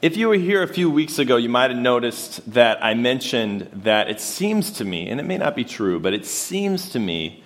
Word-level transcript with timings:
if 0.00 0.16
you 0.16 0.28
were 0.28 0.36
here 0.36 0.62
a 0.62 0.68
few 0.68 0.90
weeks 0.90 1.18
ago, 1.18 1.36
you 1.36 1.48
might 1.48 1.70
have 1.70 1.80
noticed 1.80 2.52
that 2.52 2.84
I 2.84 2.94
mentioned 2.94 3.68
that 3.82 4.08
it 4.08 4.20
seems 4.20 4.72
to 4.72 4.84
me, 4.84 5.08
and 5.08 5.18
it 5.18 5.24
may 5.24 5.38
not 5.38 5.56
be 5.56 5.64
true, 5.64 5.98
but 5.98 6.14
it 6.14 6.24
seems 6.24 6.90
to 6.90 7.00
me 7.00 7.42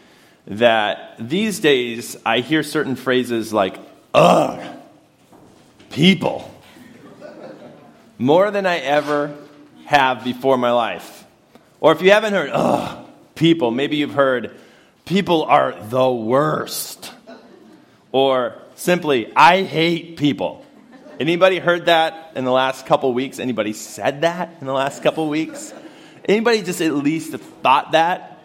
that 0.47 1.15
these 1.19 1.61
days 1.61 2.17
I 2.27 2.41
hear 2.41 2.63
certain 2.63 2.97
phrases 2.97 3.53
like, 3.53 3.79
ugh, 4.13 4.61
people, 5.91 6.51
more 8.19 8.51
than 8.51 8.67
I 8.67 8.79
ever 8.79 9.35
have 9.87 10.23
before 10.23 10.59
my 10.59 10.73
life. 10.73 11.25
Or 11.81 11.93
if 11.93 12.03
you 12.03 12.11
haven't 12.11 12.35
heard, 12.35 12.51
ugh, 12.53 13.07
people, 13.35 13.71
maybe 13.71 13.97
you've 13.97 14.15
heard, 14.15 14.55
people 15.07 15.45
are 15.45 15.73
the 15.89 16.11
worst. 16.11 17.13
Or 18.11 18.59
simply, 18.75 19.33
I 19.35 19.63
hate 19.63 20.19
people. 20.19 20.67
Anybody 21.21 21.59
heard 21.59 21.87
that 21.87 22.33
in 22.35 22.45
the 22.45 22.51
last 22.51 22.87
couple 22.87 23.13
weeks? 23.13 23.39
Anybody 23.39 23.73
said 23.73 24.23
that 24.23 24.57
in 24.61 24.67
the 24.67 24.73
last 24.73 25.03
couple 25.03 25.29
weeks? 25.29 25.75
Anybody 26.25 26.63
just 26.63 26.81
at 26.81 26.95
least 26.95 27.33
thought 27.33 27.93
that? 27.93 28.41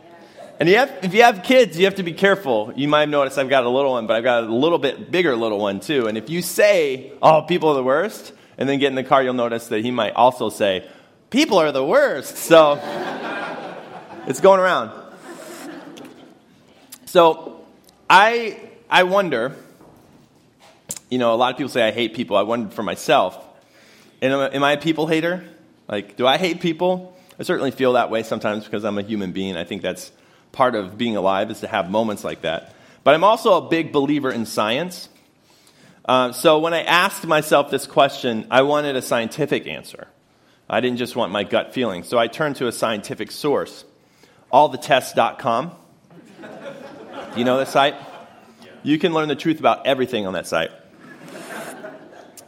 And 0.59 0.67
you 0.67 0.77
have, 0.77 0.91
if 1.03 1.13
you 1.13 1.23
have 1.23 1.43
kids, 1.43 1.77
you 1.77 1.85
have 1.85 1.95
to 1.95 2.03
be 2.03 2.13
careful. 2.13 2.73
You 2.75 2.87
might 2.87 3.01
have 3.01 3.09
noticed 3.09 3.37
I've 3.37 3.49
got 3.49 3.63
a 3.63 3.69
little 3.69 3.91
one, 3.91 4.07
but 4.07 4.15
I've 4.15 4.23
got 4.23 4.43
a 4.43 4.53
little 4.53 4.79
bit 4.79 5.11
bigger 5.11 5.35
little 5.35 5.59
one 5.59 5.79
too. 5.79 6.07
And 6.07 6.17
if 6.17 6.29
you 6.29 6.41
say, 6.41 7.13
oh, 7.21 7.43
people 7.43 7.69
are 7.69 7.75
the 7.75 7.83
worst, 7.83 8.33
and 8.57 8.67
then 8.67 8.79
get 8.79 8.87
in 8.87 8.95
the 8.95 9.03
car, 9.03 9.23
you'll 9.23 9.35
notice 9.35 9.67
that 9.67 9.83
he 9.83 9.91
might 9.91 10.13
also 10.13 10.49
say, 10.49 10.87
people 11.29 11.59
are 11.59 11.71
the 11.71 11.85
worst. 11.85 12.37
So 12.37 12.79
it's 14.27 14.41
going 14.41 14.59
around. 14.59 14.91
So 17.05 17.65
I, 18.09 18.59
I 18.89 19.03
wonder, 19.03 19.55
you 21.09 21.17
know, 21.17 21.33
a 21.33 21.37
lot 21.37 21.51
of 21.51 21.57
people 21.57 21.69
say 21.69 21.87
I 21.87 21.91
hate 21.91 22.13
people. 22.13 22.37
I 22.37 22.41
wonder 22.41 22.69
for 22.69 22.83
myself, 22.83 23.37
am, 24.21 24.31
am 24.31 24.63
I 24.63 24.73
a 24.73 24.77
people 24.77 25.07
hater? 25.07 25.43
Like, 25.87 26.17
do 26.17 26.27
I 26.27 26.37
hate 26.37 26.59
people? 26.59 27.17
I 27.39 27.43
certainly 27.43 27.71
feel 27.71 27.93
that 27.93 28.09
way 28.09 28.23
sometimes 28.23 28.65
because 28.65 28.83
I'm 28.83 28.97
a 28.97 29.03
human 29.03 29.31
being. 29.31 29.55
I 29.55 29.63
think 29.63 29.81
that's 29.81 30.11
part 30.51 30.75
of 30.75 30.97
being 30.97 31.15
alive 31.15 31.51
is 31.51 31.61
to 31.61 31.67
have 31.67 31.89
moments 31.89 32.23
like 32.23 32.41
that. 32.41 32.73
But 33.03 33.13
I'm 33.13 33.23
also 33.23 33.65
a 33.65 33.69
big 33.69 33.91
believer 33.91 34.31
in 34.31 34.45
science. 34.45 35.07
Uh, 36.03 36.31
so 36.31 36.59
when 36.59 36.73
I 36.73 36.83
asked 36.83 37.25
myself 37.25 37.69
this 37.69 37.85
question, 37.85 38.47
I 38.49 38.63
wanted 38.63 38.95
a 38.95 39.01
scientific 39.01 39.67
answer. 39.67 40.07
I 40.69 40.81
didn't 40.81 40.97
just 40.97 41.15
want 41.15 41.31
my 41.31 41.43
gut 41.43 41.73
feeling. 41.73 42.03
So 42.03 42.17
I 42.17 42.27
turned 42.27 42.57
to 42.57 42.67
a 42.67 42.71
scientific 42.71 43.31
source, 43.31 43.85
allthetest.com. 44.51 45.71
Do 46.41 47.39
you 47.39 47.45
know 47.45 47.57
that 47.57 47.67
site? 47.67 47.95
You 48.83 48.97
can 48.99 49.13
learn 49.13 49.27
the 49.27 49.35
truth 49.35 49.59
about 49.59 49.85
everything 49.85 50.25
on 50.27 50.33
that 50.33 50.47
site. 50.47 50.71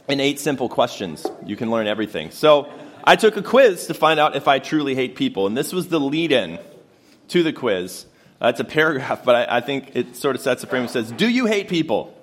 In 0.09 0.19
eight 0.19 0.39
simple 0.39 0.69
questions, 0.69 1.23
you 1.45 1.55
can 1.55 1.69
learn 1.69 1.85
everything. 1.85 2.31
So 2.31 2.67
I 3.03 3.15
took 3.15 3.37
a 3.37 3.43
quiz 3.43 3.85
to 3.87 3.93
find 3.93 4.19
out 4.19 4.35
if 4.35 4.47
I 4.47 4.57
truly 4.57 4.95
hate 4.95 5.15
people, 5.15 5.45
and 5.45 5.55
this 5.55 5.71
was 5.71 5.87
the 5.87 5.99
lead 5.99 6.31
in 6.31 6.57
to 7.27 7.43
the 7.43 7.53
quiz. 7.53 8.07
Uh, 8.41 8.47
it's 8.47 8.59
a 8.59 8.63
paragraph, 8.63 9.23
but 9.25 9.35
I, 9.35 9.57
I 9.57 9.61
think 9.61 9.91
it 9.93 10.15
sort 10.15 10.35
of 10.35 10.41
sets 10.41 10.61
the 10.61 10.67
frame. 10.67 10.85
It 10.85 10.89
says, 10.89 11.11
Do 11.11 11.29
you 11.29 11.45
hate 11.45 11.69
people? 11.69 12.15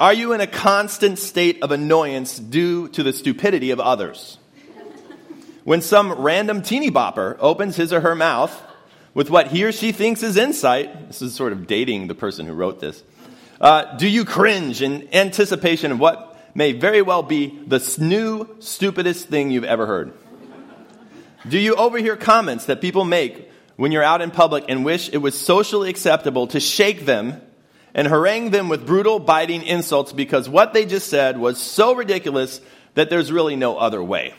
Are 0.00 0.12
you 0.12 0.32
in 0.32 0.40
a 0.40 0.48
constant 0.48 1.20
state 1.20 1.62
of 1.62 1.70
annoyance 1.70 2.36
due 2.36 2.88
to 2.88 3.04
the 3.04 3.12
stupidity 3.12 3.70
of 3.70 3.78
others? 3.78 4.38
When 5.62 5.82
some 5.82 6.12
random 6.12 6.62
teeny 6.62 6.90
bopper 6.90 7.36
opens 7.38 7.76
his 7.76 7.92
or 7.92 8.00
her 8.00 8.16
mouth 8.16 8.60
with 9.14 9.30
what 9.30 9.46
he 9.46 9.62
or 9.62 9.70
she 9.70 9.92
thinks 9.92 10.24
is 10.24 10.36
insight, 10.36 11.06
this 11.06 11.22
is 11.22 11.32
sort 11.32 11.52
of 11.52 11.68
dating 11.68 12.08
the 12.08 12.14
person 12.16 12.44
who 12.44 12.54
wrote 12.54 12.80
this, 12.80 13.04
uh, 13.64 13.96
do 13.96 14.06
you 14.06 14.26
cringe 14.26 14.82
in 14.82 15.08
anticipation 15.14 15.90
of 15.90 15.98
what 15.98 16.38
may 16.54 16.72
very 16.72 17.00
well 17.00 17.22
be 17.22 17.46
the 17.66 17.82
new, 17.98 18.46
stupidest 18.60 19.28
thing 19.28 19.50
you've 19.50 19.64
ever 19.64 19.86
heard? 19.86 20.12
Do 21.48 21.58
you 21.58 21.74
overhear 21.74 22.14
comments 22.14 22.66
that 22.66 22.82
people 22.82 23.06
make 23.06 23.50
when 23.76 23.90
you're 23.90 24.02
out 24.02 24.20
in 24.20 24.30
public 24.30 24.66
and 24.68 24.84
wish 24.84 25.08
it 25.08 25.16
was 25.16 25.34
socially 25.34 25.88
acceptable 25.88 26.46
to 26.48 26.60
shake 26.60 27.06
them 27.06 27.40
and 27.94 28.06
harangue 28.06 28.50
them 28.50 28.68
with 28.68 28.86
brutal, 28.86 29.18
biting 29.18 29.62
insults 29.62 30.12
because 30.12 30.46
what 30.46 30.74
they 30.74 30.84
just 30.84 31.08
said 31.08 31.38
was 31.38 31.58
so 31.58 31.94
ridiculous 31.94 32.60
that 32.92 33.08
there's 33.08 33.32
really 33.32 33.56
no 33.56 33.78
other 33.78 34.04
way? 34.04 34.34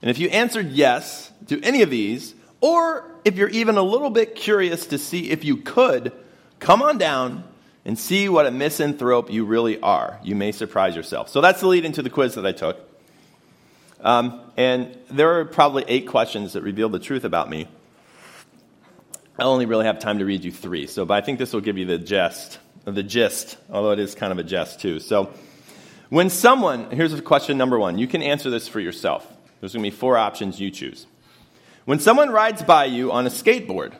And 0.00 0.10
if 0.10 0.18
you 0.18 0.30
answered 0.30 0.70
yes 0.70 1.30
to 1.48 1.60
any 1.62 1.82
of 1.82 1.90
these, 1.90 2.34
or 2.62 3.10
if 3.26 3.36
you're 3.36 3.50
even 3.50 3.76
a 3.76 3.82
little 3.82 4.08
bit 4.08 4.36
curious 4.36 4.86
to 4.86 4.96
see 4.96 5.30
if 5.30 5.44
you 5.44 5.58
could, 5.58 6.12
come 6.60 6.80
on 6.80 6.96
down 6.96 7.44
and 7.84 7.98
see 7.98 8.28
what 8.28 8.46
a 8.46 8.50
misanthrope 8.50 9.30
you 9.30 9.44
really 9.44 9.80
are. 9.80 10.20
You 10.22 10.34
may 10.34 10.52
surprise 10.52 10.94
yourself. 10.94 11.28
So 11.28 11.40
that's 11.40 11.60
the 11.60 11.66
lead 11.66 11.84
into 11.84 12.02
the 12.02 12.10
quiz 12.10 12.34
that 12.36 12.46
I 12.46 12.52
took. 12.52 12.78
Um, 14.00 14.40
and 14.56 14.96
there 15.10 15.40
are 15.40 15.44
probably 15.44 15.84
eight 15.86 16.08
questions 16.08 16.54
that 16.54 16.62
reveal 16.62 16.88
the 16.88 16.98
truth 16.98 17.24
about 17.24 17.48
me. 17.48 17.68
I 19.38 19.44
only 19.44 19.66
really 19.66 19.86
have 19.86 19.98
time 19.98 20.18
to 20.18 20.24
read 20.24 20.44
you 20.44 20.52
three, 20.52 20.86
so 20.86 21.04
but 21.04 21.14
I 21.14 21.20
think 21.24 21.38
this 21.38 21.52
will 21.52 21.62
give 21.62 21.78
you 21.78 21.86
the 21.86 21.98
gist, 21.98 22.58
the 22.84 23.02
gist, 23.02 23.56
although 23.70 23.92
it 23.92 23.98
is 23.98 24.14
kind 24.14 24.30
of 24.30 24.38
a 24.38 24.42
jest 24.42 24.80
too. 24.80 25.00
So, 25.00 25.32
when 26.10 26.28
someone, 26.28 26.90
here's 26.90 27.14
a 27.14 27.22
question 27.22 27.56
number 27.56 27.78
one. 27.78 27.96
You 27.96 28.06
can 28.06 28.22
answer 28.22 28.50
this 28.50 28.68
for 28.68 28.78
yourself. 28.78 29.26
There's 29.60 29.72
going 29.72 29.82
to 29.82 29.90
be 29.90 29.96
four 29.96 30.18
options 30.18 30.60
you 30.60 30.70
choose. 30.70 31.06
When 31.86 31.98
someone 31.98 32.30
rides 32.30 32.62
by 32.62 32.84
you 32.84 33.10
on 33.10 33.26
a 33.26 33.30
skateboard, 33.30 33.94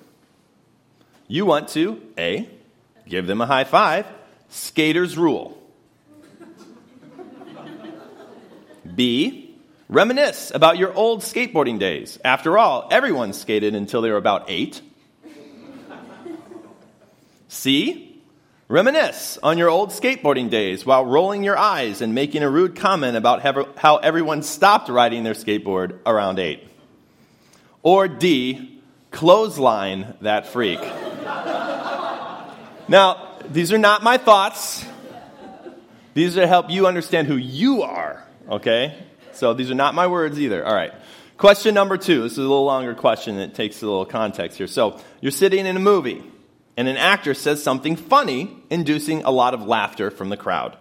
you 1.27 1.47
want 1.47 1.69
to 1.71 2.03
A, 2.19 2.51
give 3.09 3.27
them 3.27 3.41
a 3.41 3.47
high 3.47 3.65
five, 3.65 4.07
skater's 4.49 5.17
rule. 5.17 5.59
B, 8.95 9.53
Reminisce 9.93 10.51
about 10.55 10.79
your 10.79 10.95
old 10.95 11.21
skateboarding 11.21 11.79
days. 11.79 12.19
After 12.25 12.57
all, 12.57 12.89
everyone 12.91 13.35
skated 13.35 13.75
until 13.75 14.01
they 14.01 14.11
were 14.11 14.17
about 14.17 14.49
eight. 14.49 14.81
C. 17.49 18.23
Reminisce 18.69 19.39
on 19.43 19.59
your 19.59 19.69
old 19.69 19.91
skateboarding 19.91 20.49
days 20.49 20.87
while 20.87 21.05
rolling 21.05 21.45
your 21.45 21.59
eyes 21.59 22.01
and 22.01 22.15
making 22.15 22.43
a 22.43 22.49
rude 22.49 22.75
comment 22.75 23.19
about 23.19 23.43
how 23.77 23.99
everyone 23.99 24.43
stopped 24.43 24.89
riding 24.89 25.25
their 25.25 25.35
skateboard 25.35 25.99
around 26.07 26.39
eight. 26.39 26.67
Or 27.83 28.09
D. 28.09 28.81
Clothesline 29.11 30.15
that 30.23 30.47
freak. 30.47 30.81
Now, 32.93 33.39
these 33.51 33.73
are 33.73 33.79
not 33.79 34.03
my 34.03 34.19
thoughts. 34.19 34.85
These 36.13 36.37
are 36.37 36.43
to 36.43 36.47
help 36.47 36.69
you 36.69 36.87
understand 36.87 37.27
who 37.27 37.37
you 37.37 37.83
are, 37.83 38.23
okay? 38.49 39.03
So 39.33 39.55
these 39.55 39.71
are 39.71 39.75
not 39.75 39.95
my 39.95 40.07
words 40.07 40.39
either. 40.39 40.63
All 40.65 40.75
right. 40.75 40.93
Question 41.39 41.75
number 41.75 41.97
two. 41.97 42.23
This 42.23 42.33
is 42.33 42.39
a 42.39 42.43
little 42.43 42.67
longer 42.67 42.95
question. 42.95 43.39
It 43.39 43.55
takes 43.55 43.81
a 43.81 43.87
little 43.87 44.05
context 44.05 44.59
here. 44.59 44.67
So 44.67 45.01
you're 45.23 45.33
sitting 45.33 45.65
in 45.65 45.75
a 45.75 45.81
movie, 45.81 46.23
and 46.77 46.87
an 46.87 46.99
actor 46.99 47.33
says 47.33 47.63
something 47.63 47.97
funny, 47.97 48.55
inducing 48.69 49.23
a 49.25 49.31
lot 49.31 49.55
of 49.55 49.67
laughter 49.67 50.11
from 50.11 50.29
the 50.29 50.37
crowd. 50.37 50.77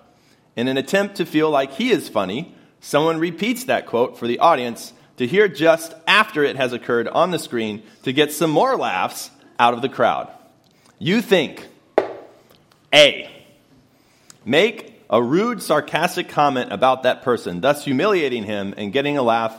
In 0.58 0.68
an 0.68 0.76
attempt 0.76 1.16
to 1.16 1.26
feel 1.26 1.50
like 1.50 1.72
he 1.72 1.92
is 1.92 2.10
funny, 2.10 2.54
someone 2.82 3.20
repeats 3.20 3.64
that 3.64 3.86
quote 3.86 4.20
for 4.20 4.28
the 4.28 4.40
audience 4.40 4.92
to 5.16 5.26
hear 5.26 5.48
just 5.48 5.94
after 6.06 6.44
it 6.44 6.58
has 6.58 6.74
occurred 6.74 7.08
on 7.08 7.32
the 7.32 7.40
screen 7.40 7.84
to 8.04 8.12
get 8.12 8.34
some 8.34 8.52
more 8.52 8.76
laughs 8.76 9.32
out 9.58 9.74
of 9.74 9.82
the 9.82 9.88
crowd. 9.88 10.30
You 11.00 11.22
think 11.22 11.68
A. 12.94 13.30
Make 14.44 15.04
a 15.10 15.22
rude, 15.22 15.62
sarcastic 15.62 16.30
comment 16.30 16.72
about 16.72 17.04
that 17.04 17.22
person, 17.22 17.62
thus 17.62 17.84
humiliating 17.84 18.44
him 18.44 18.74
and 18.78 18.94
getting 18.94 19.18
a 19.18 19.24
laugh 19.24 19.58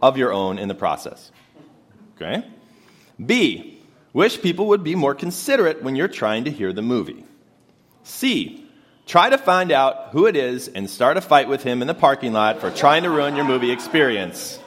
of 0.00 0.16
your 0.16 0.32
own 0.32 0.58
in 0.58 0.68
the 0.68 0.74
process. 0.74 1.30
Okay? 2.16 2.46
B, 3.24 3.80
wish 4.12 4.40
people 4.40 4.68
would 4.68 4.82
be 4.82 4.94
more 4.94 5.14
considerate 5.14 5.82
when 5.82 5.94
you're 5.94 6.08
trying 6.08 6.44
to 6.44 6.50
hear 6.50 6.72
the 6.72 6.82
movie. 6.82 7.24
C, 8.02 8.66
try 9.06 9.30
to 9.30 9.38
find 9.38 9.70
out 9.72 10.08
who 10.12 10.26
it 10.26 10.36
is 10.36 10.68
and 10.68 10.88
start 10.88 11.16
a 11.16 11.20
fight 11.20 11.48
with 11.48 11.62
him 11.62 11.82
in 11.82 11.88
the 11.88 11.94
parking 11.94 12.32
lot 12.32 12.60
for 12.60 12.70
trying 12.70 13.02
to 13.04 13.10
ruin 13.10 13.36
your 13.36 13.44
movie 13.44 13.70
experience. 13.70 14.58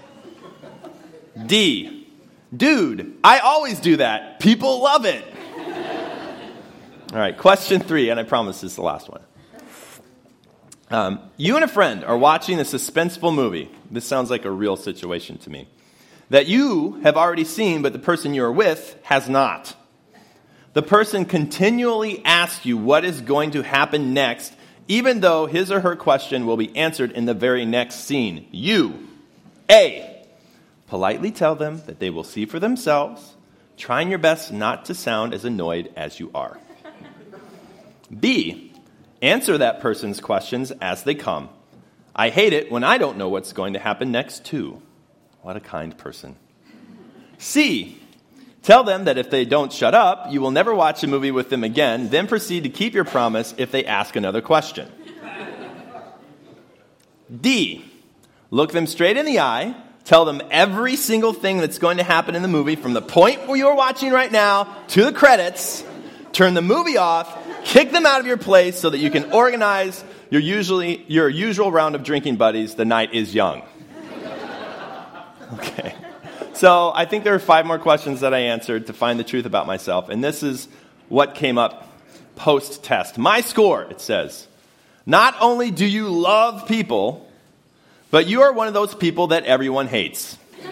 D, 1.45 2.07
dude, 2.55 3.17
I 3.23 3.39
always 3.39 3.79
do 3.79 3.97
that. 3.97 4.39
People 4.39 4.81
love 4.81 5.05
it. 5.05 5.23
All 7.13 7.19
right, 7.19 7.37
question 7.37 7.79
three, 7.79 8.09
and 8.09 8.19
I 8.19 8.23
promise 8.23 8.59
this 8.59 8.71
is 8.71 8.75
the 8.75 8.81
last 8.81 9.09
one. 9.09 9.21
Um, 10.89 11.21
you 11.37 11.55
and 11.55 11.63
a 11.63 11.67
friend 11.69 12.03
are 12.03 12.17
watching 12.17 12.59
a 12.59 12.63
suspenseful 12.63 13.33
movie. 13.33 13.71
This 13.89 14.03
sounds 14.03 14.29
like 14.29 14.43
a 14.43 14.51
real 14.51 14.75
situation 14.75 15.37
to 15.39 15.49
me. 15.49 15.69
That 16.31 16.47
you 16.47 16.99
have 17.03 17.15
already 17.15 17.45
seen, 17.45 17.81
but 17.81 17.93
the 17.93 17.99
person 17.99 18.33
you 18.33 18.43
are 18.43 18.51
with 18.51 18.99
has 19.03 19.29
not. 19.29 19.73
The 20.73 20.83
person 20.83 21.23
continually 21.23 22.23
asks 22.25 22.65
you 22.65 22.77
what 22.77 23.05
is 23.05 23.21
going 23.21 23.51
to 23.51 23.61
happen 23.63 24.13
next, 24.13 24.53
even 24.89 25.21
though 25.21 25.45
his 25.45 25.71
or 25.71 25.79
her 25.79 25.95
question 25.95 26.45
will 26.45 26.57
be 26.57 26.75
answered 26.75 27.13
in 27.13 27.23
the 27.23 27.33
very 27.33 27.63
next 27.63 28.01
scene. 28.01 28.49
You, 28.51 29.07
A, 29.71 30.25
politely 30.87 31.31
tell 31.31 31.55
them 31.55 31.81
that 31.85 31.99
they 31.99 32.09
will 32.09 32.25
see 32.25 32.45
for 32.45 32.59
themselves, 32.59 33.35
trying 33.77 34.09
your 34.09 34.19
best 34.19 34.51
not 34.51 34.83
to 34.85 34.93
sound 34.93 35.33
as 35.33 35.45
annoyed 35.45 35.93
as 35.95 36.19
you 36.19 36.31
are. 36.35 36.59
B, 38.15 38.67
Answer 39.21 39.57
that 39.57 39.79
person's 39.79 40.21
questions 40.21 40.71
as 40.79 41.03
they 41.03 41.15
come. 41.15 41.49
I 42.15 42.29
hate 42.29 42.53
it 42.53 42.71
when 42.71 42.83
I 42.83 42.97
don't 42.97 43.17
know 43.17 43.29
what's 43.29 43.53
going 43.53 43.73
to 43.73 43.79
happen 43.79 44.11
next, 44.11 44.45
too. 44.45 44.81
What 45.41 45.55
a 45.55 45.59
kind 45.59 45.97
person. 45.97 46.35
C. 47.39 47.99
Tell 48.61 48.83
them 48.83 49.05
that 49.05 49.17
if 49.17 49.29
they 49.29 49.45
don't 49.45 49.71
shut 49.71 49.95
up, 49.95 50.31
you 50.31 50.41
will 50.41 50.51
never 50.51 50.73
watch 50.75 51.03
a 51.03 51.07
movie 51.07 51.31
with 51.31 51.49
them 51.49 51.63
again, 51.63 52.09
then 52.09 52.27
proceed 52.27 52.63
to 52.63 52.69
keep 52.69 52.93
your 52.93 53.05
promise 53.05 53.55
if 53.57 53.71
they 53.71 53.85
ask 53.85 54.15
another 54.15 54.41
question. 54.41 54.91
D. 57.41 57.85
Look 58.51 58.71
them 58.71 58.87
straight 58.87 59.17
in 59.17 59.25
the 59.25 59.39
eye, 59.39 59.75
tell 60.05 60.25
them 60.25 60.41
every 60.51 60.95
single 60.95 61.33
thing 61.33 61.57
that's 61.57 61.79
going 61.79 61.97
to 61.97 62.03
happen 62.03 62.35
in 62.35 62.41
the 62.41 62.47
movie 62.47 62.75
from 62.75 62.93
the 62.93 63.01
point 63.01 63.47
where 63.47 63.57
you're 63.57 63.75
watching 63.75 64.11
right 64.11 64.31
now 64.31 64.75
to 64.89 65.05
the 65.05 65.11
credits, 65.11 65.83
turn 66.33 66.53
the 66.53 66.61
movie 66.61 66.97
off, 66.97 67.36
kick 67.63 67.91
them 67.91 68.05
out 68.05 68.19
of 68.19 68.27
your 68.27 68.37
place 68.37 68.79
so 68.79 68.89
that 68.89 68.99
you 68.99 69.09
can 69.09 69.31
organize 69.31 70.03
your, 70.29 70.41
usually, 70.41 71.03
your 71.07 71.29
usual 71.29 71.71
round 71.71 71.95
of 71.95 72.03
drinking 72.03 72.37
buddies. 72.37 72.75
The 72.75 72.85
night 72.85 73.13
is 73.13 73.33
young. 73.33 73.63
Okay. 75.53 75.95
So 76.53 76.91
I 76.93 77.05
think 77.05 77.23
there 77.23 77.35
are 77.35 77.39
five 77.39 77.65
more 77.65 77.79
questions 77.79 78.21
that 78.21 78.33
I 78.33 78.39
answered 78.39 78.87
to 78.87 78.93
find 78.93 79.19
the 79.19 79.23
truth 79.23 79.45
about 79.45 79.67
myself. 79.67 80.09
And 80.09 80.23
this 80.23 80.43
is 80.43 80.67
what 81.07 81.35
came 81.35 81.57
up 81.57 81.87
post 82.35 82.83
test. 82.83 83.17
My 83.17 83.41
score, 83.41 83.83
it 83.83 84.01
says, 84.01 84.47
not 85.05 85.35
only 85.39 85.71
do 85.71 85.85
you 85.85 86.09
love 86.09 86.67
people, 86.67 87.29
but 88.11 88.27
you 88.27 88.41
are 88.41 88.51
one 88.51 88.67
of 88.67 88.73
those 88.73 88.95
people 88.95 89.27
that 89.27 89.45
everyone 89.45 89.87
hates. 89.87 90.37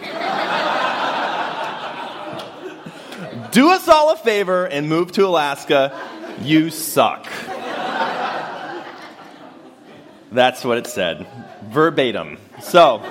do 3.52 3.70
us 3.70 3.88
all 3.88 4.12
a 4.12 4.16
favor 4.16 4.66
and 4.66 4.88
move 4.88 5.12
to 5.12 5.26
Alaska. 5.26 5.96
You 6.40 6.70
suck. 6.70 7.26
That's 10.32 10.64
what 10.64 10.78
it 10.78 10.86
said, 10.86 11.26
verbatim. 11.64 12.38
So, 12.60 13.02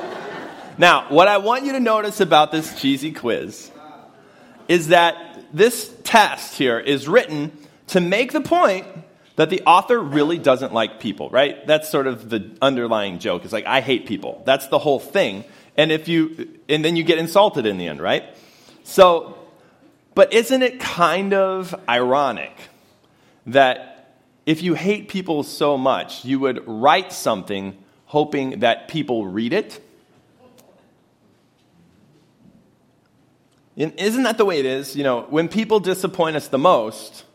now, 0.77 1.07
what 1.10 1.27
I 1.27 1.38
want 1.38 1.66
you 1.66 1.72
to 1.72 1.80
notice 1.80 2.19
about 2.19 2.51
this 2.51 2.80
cheesy 2.80 3.12
quiz 3.12 3.72
is 4.68 4.89
that 4.89 5.16
this 5.54 5.94
test 6.04 6.57
here 6.57 6.80
is 6.80 7.07
written 7.07 7.51
to 7.88 8.01
make 8.01 8.31
the 8.31 8.42
point 8.42 8.86
that 9.38 9.50
the 9.50 9.62
author 9.63 10.00
really 10.00 10.38
doesn't 10.38 10.74
like 10.74 11.00
people, 11.00 11.30
right? 11.30 11.66
That's 11.66 11.89
sort 11.89 12.07
of 12.07 12.30
the 12.30 12.51
underlying 12.62 13.19
joke. 13.19 13.44
It's 13.44 13.54
like, 13.54 13.66
I 13.66 13.81
hate 13.81 14.06
people. 14.06 14.44
That's 14.45 14.68
the 14.68 14.80
whole 14.80 15.00
thing. 15.00 15.44
And 15.78 15.92
if 15.92 16.07
you, 16.07 16.60
and 16.69 16.83
then 16.86 16.95
you 16.95 17.04
get 17.04 17.18
insulted 17.18 17.66
in 17.66 17.78
the 17.78 17.88
end, 17.88 18.01
right? 18.01 18.24
So, 18.83 19.38
but 20.13 20.33
isn't 20.33 20.62
it 20.62 20.80
kind 20.80 21.33
of 21.33 21.75
ironic 21.88 22.54
that 23.45 24.15
if 24.45 24.62
you 24.62 24.74
hate 24.74 25.09
people 25.09 25.44
so 25.44 25.77
much, 25.77 26.24
you 26.25 26.39
would 26.39 26.68
write 26.68 27.12
something 27.12 27.77
hoping 28.06 28.59
that 28.59 28.88
people 28.88 29.25
read 29.25 29.53
it? 29.53 29.81
Isn't 33.75 34.24
that 34.24 34.38
the 34.38 34.45
way 34.45 34.59
it 34.59 34.65
is? 34.65 34.95
You 34.95 35.03
know, 35.03 35.25
when 35.30 35.50
people 35.50 35.80
disappoint 35.80 36.36
us 36.36 36.47
the 36.47 36.57
most, 36.57 37.25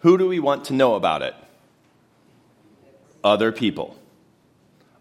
who 0.00 0.18
do 0.18 0.28
we 0.28 0.38
want 0.38 0.66
to 0.66 0.74
know 0.74 0.94
about 0.94 1.22
it? 1.22 1.34
Other 3.24 3.52
people. 3.52 3.96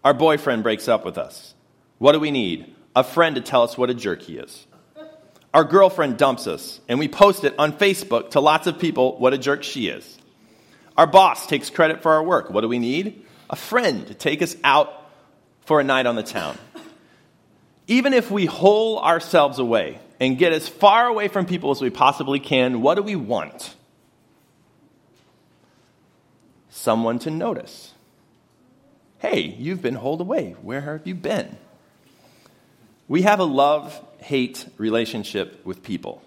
Our 0.03 0.13
boyfriend 0.13 0.63
breaks 0.63 0.87
up 0.87 1.03
with 1.03 1.17
us. 1.17 1.53
What 1.97 2.13
do 2.13 2.19
we 2.19 2.31
need? 2.31 2.73
A 2.95 3.03
friend 3.03 3.35
to 3.35 3.41
tell 3.41 3.63
us 3.63 3.77
what 3.77 3.89
a 3.89 3.93
jerk 3.93 4.21
he 4.21 4.37
is. 4.37 4.65
Our 5.53 5.63
girlfriend 5.63 6.17
dumps 6.17 6.47
us, 6.47 6.79
and 6.87 6.99
we 6.99 7.07
post 7.07 7.43
it 7.43 7.53
on 7.57 7.73
Facebook 7.73 8.31
to 8.31 8.39
lots 8.39 8.67
of 8.67 8.79
people 8.79 9.17
what 9.17 9.33
a 9.33 9.37
jerk 9.37 9.63
she 9.63 9.87
is. 9.87 10.17
Our 10.97 11.07
boss 11.07 11.45
takes 11.45 11.69
credit 11.69 12.01
for 12.01 12.13
our 12.13 12.23
work. 12.23 12.49
What 12.49 12.61
do 12.61 12.67
we 12.67 12.79
need? 12.79 13.23
A 13.49 13.55
friend 13.55 14.07
to 14.07 14.13
take 14.13 14.41
us 14.41 14.55
out 14.63 14.91
for 15.65 15.79
a 15.79 15.83
night 15.83 16.05
on 16.05 16.15
the 16.15 16.23
town. 16.23 16.57
Even 17.87 18.13
if 18.13 18.31
we 18.31 18.45
hole 18.45 18.99
ourselves 18.99 19.59
away 19.59 19.99
and 20.19 20.37
get 20.37 20.51
as 20.51 20.67
far 20.67 21.05
away 21.05 21.27
from 21.27 21.45
people 21.45 21.71
as 21.71 21.81
we 21.81 21.89
possibly 21.89 22.39
can, 22.39 22.81
what 22.81 22.95
do 22.95 23.03
we 23.03 23.15
want? 23.15 23.75
Someone 26.69 27.19
to 27.19 27.31
notice. 27.31 27.93
Hey, 29.19 29.55
you've 29.57 29.81
been 29.81 29.95
holed 29.95 30.21
away. 30.21 30.55
Where 30.61 30.81
have 30.81 31.07
you 31.07 31.15
been? 31.15 31.57
We 33.07 33.21
have 33.21 33.39
a 33.39 33.45
love 33.45 34.03
hate 34.19 34.65
relationship 34.77 35.65
with 35.65 35.83
people. 35.83 36.21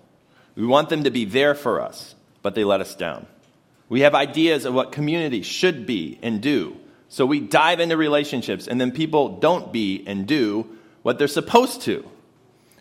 We 0.55 0.67
want 0.67 0.89
them 0.89 1.05
to 1.05 1.11
be 1.11 1.25
there 1.25 1.55
for 1.55 1.81
us, 1.81 2.15
but 2.43 2.55
they 2.55 2.65
let 2.65 2.81
us 2.81 2.95
down. 2.95 3.27
We 3.91 4.01
have 4.03 4.15
ideas 4.15 4.65
of 4.65 4.73
what 4.73 4.93
community 4.93 5.43
should 5.43 5.85
be 5.85 6.19
and 6.23 6.41
do. 6.41 6.77
So 7.09 7.27
we 7.27 7.41
dive 7.41 7.81
into 7.81 7.97
relationships, 7.97 8.69
and 8.69 8.81
then 8.81 8.93
people 8.93 9.41
don't 9.41 9.73
be 9.73 10.05
and 10.07 10.27
do 10.27 10.79
what 11.03 11.19
they're 11.19 11.29
supposed 11.29 11.83
to. 11.83 12.09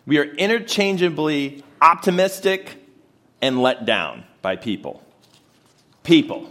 We 0.06 0.18
are 0.18 0.24
interchangeably 0.24 1.64
optimistic 1.82 2.76
and 3.42 3.60
let 3.60 3.84
down 3.84 4.24
by 4.40 4.54
people. 4.54 5.02
People. 6.04 6.48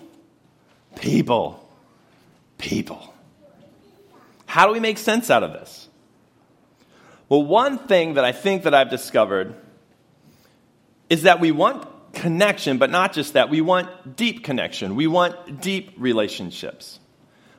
People. 0.97 1.65
People. 2.57 3.13
How 4.45 4.67
do 4.67 4.73
we 4.73 4.81
make 4.81 4.97
sense 4.97 5.29
out 5.29 5.43
of 5.43 5.53
this? 5.53 5.87
Well, 7.29 7.43
one 7.43 7.77
thing 7.77 8.15
that 8.15 8.25
I 8.25 8.33
think 8.33 8.63
that 8.63 8.73
I've 8.73 8.89
discovered 8.89 9.55
is 11.09 11.21
that 11.21 11.39
we 11.39 11.51
want 11.51 11.87
connection, 12.19 12.77
but 12.77 12.89
not 12.89 13.13
just 13.13 13.33
that. 13.33 13.49
We 13.49 13.61
want 13.61 14.15
deep 14.15 14.43
connection. 14.43 14.95
We 14.95 15.07
want 15.07 15.61
deep 15.61 15.93
relationships. 15.97 16.99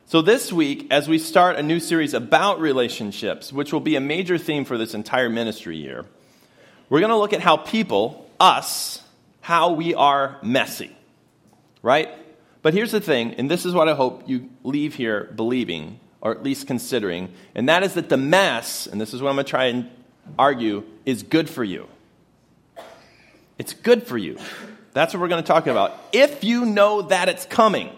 So, 0.05 0.21
this 0.21 0.51
week, 0.51 0.87
as 0.91 1.07
we 1.07 1.19
start 1.19 1.55
a 1.55 1.63
new 1.63 1.79
series 1.79 2.13
about 2.13 2.59
relationships, 2.59 3.51
which 3.53 3.71
will 3.71 3.79
be 3.79 3.95
a 3.95 4.01
major 4.01 4.37
theme 4.37 4.65
for 4.65 4.77
this 4.77 4.93
entire 4.93 5.29
ministry 5.29 5.77
year, 5.77 6.05
we're 6.89 6.99
going 6.99 7.11
to 7.11 7.17
look 7.17 7.33
at 7.33 7.39
how 7.39 7.57
people, 7.57 8.29
us, 8.39 9.01
how 9.39 9.71
we 9.71 9.95
are 9.95 10.37
messy, 10.43 10.95
right? 11.81 12.09
But 12.61 12.73
here's 12.73 12.91
the 12.91 12.99
thing, 12.99 13.35
and 13.35 13.49
this 13.49 13.65
is 13.65 13.73
what 13.73 13.87
I 13.87 13.95
hope 13.95 14.27
you 14.27 14.49
leave 14.63 14.95
here 14.95 15.31
believing, 15.35 15.99
or 16.19 16.31
at 16.31 16.43
least 16.43 16.67
considering, 16.67 17.31
and 17.55 17.69
that 17.69 17.81
is 17.83 17.93
that 17.93 18.09
the 18.09 18.17
mess, 18.17 18.87
and 18.87 18.99
this 18.99 19.13
is 19.13 19.21
what 19.21 19.29
I'm 19.29 19.35
going 19.35 19.45
to 19.45 19.49
try 19.49 19.65
and 19.65 19.89
argue, 20.37 20.83
is 21.05 21.23
good 21.23 21.49
for 21.49 21.63
you. 21.63 21.87
It's 23.61 23.73
good 23.73 24.07
for 24.07 24.17
you. 24.17 24.39
That's 24.93 25.13
what 25.13 25.19
we're 25.21 25.27
going 25.27 25.43
to 25.43 25.47
talk 25.47 25.67
about. 25.67 25.95
If 26.11 26.43
you 26.43 26.65
know 26.65 27.03
that 27.03 27.29
it's 27.29 27.45
coming, 27.45 27.91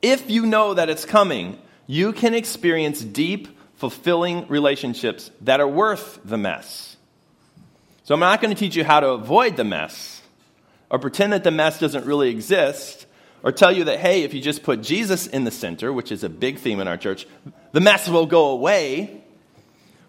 if 0.00 0.30
you 0.30 0.46
know 0.46 0.74
that 0.74 0.88
it's 0.88 1.04
coming, 1.04 1.58
you 1.88 2.12
can 2.12 2.34
experience 2.34 3.02
deep, 3.02 3.48
fulfilling 3.78 4.46
relationships 4.46 5.32
that 5.40 5.58
are 5.58 5.66
worth 5.66 6.20
the 6.24 6.38
mess. 6.38 6.96
So 8.04 8.14
I'm 8.14 8.20
not 8.20 8.40
going 8.40 8.54
to 8.54 8.60
teach 8.60 8.76
you 8.76 8.84
how 8.84 9.00
to 9.00 9.08
avoid 9.08 9.56
the 9.56 9.64
mess 9.64 10.22
or 10.88 11.00
pretend 11.00 11.32
that 11.32 11.42
the 11.42 11.50
mess 11.50 11.80
doesn't 11.80 12.06
really 12.06 12.30
exist 12.30 13.06
or 13.42 13.50
tell 13.50 13.72
you 13.72 13.82
that, 13.82 13.98
hey, 13.98 14.22
if 14.22 14.34
you 14.34 14.40
just 14.40 14.62
put 14.62 14.82
Jesus 14.82 15.26
in 15.26 15.42
the 15.42 15.50
center, 15.50 15.92
which 15.92 16.12
is 16.12 16.22
a 16.22 16.28
big 16.28 16.60
theme 16.60 16.78
in 16.78 16.86
our 16.86 16.96
church, 16.96 17.26
the 17.72 17.80
mess 17.80 18.08
will 18.08 18.26
go 18.26 18.50
away. 18.50 19.24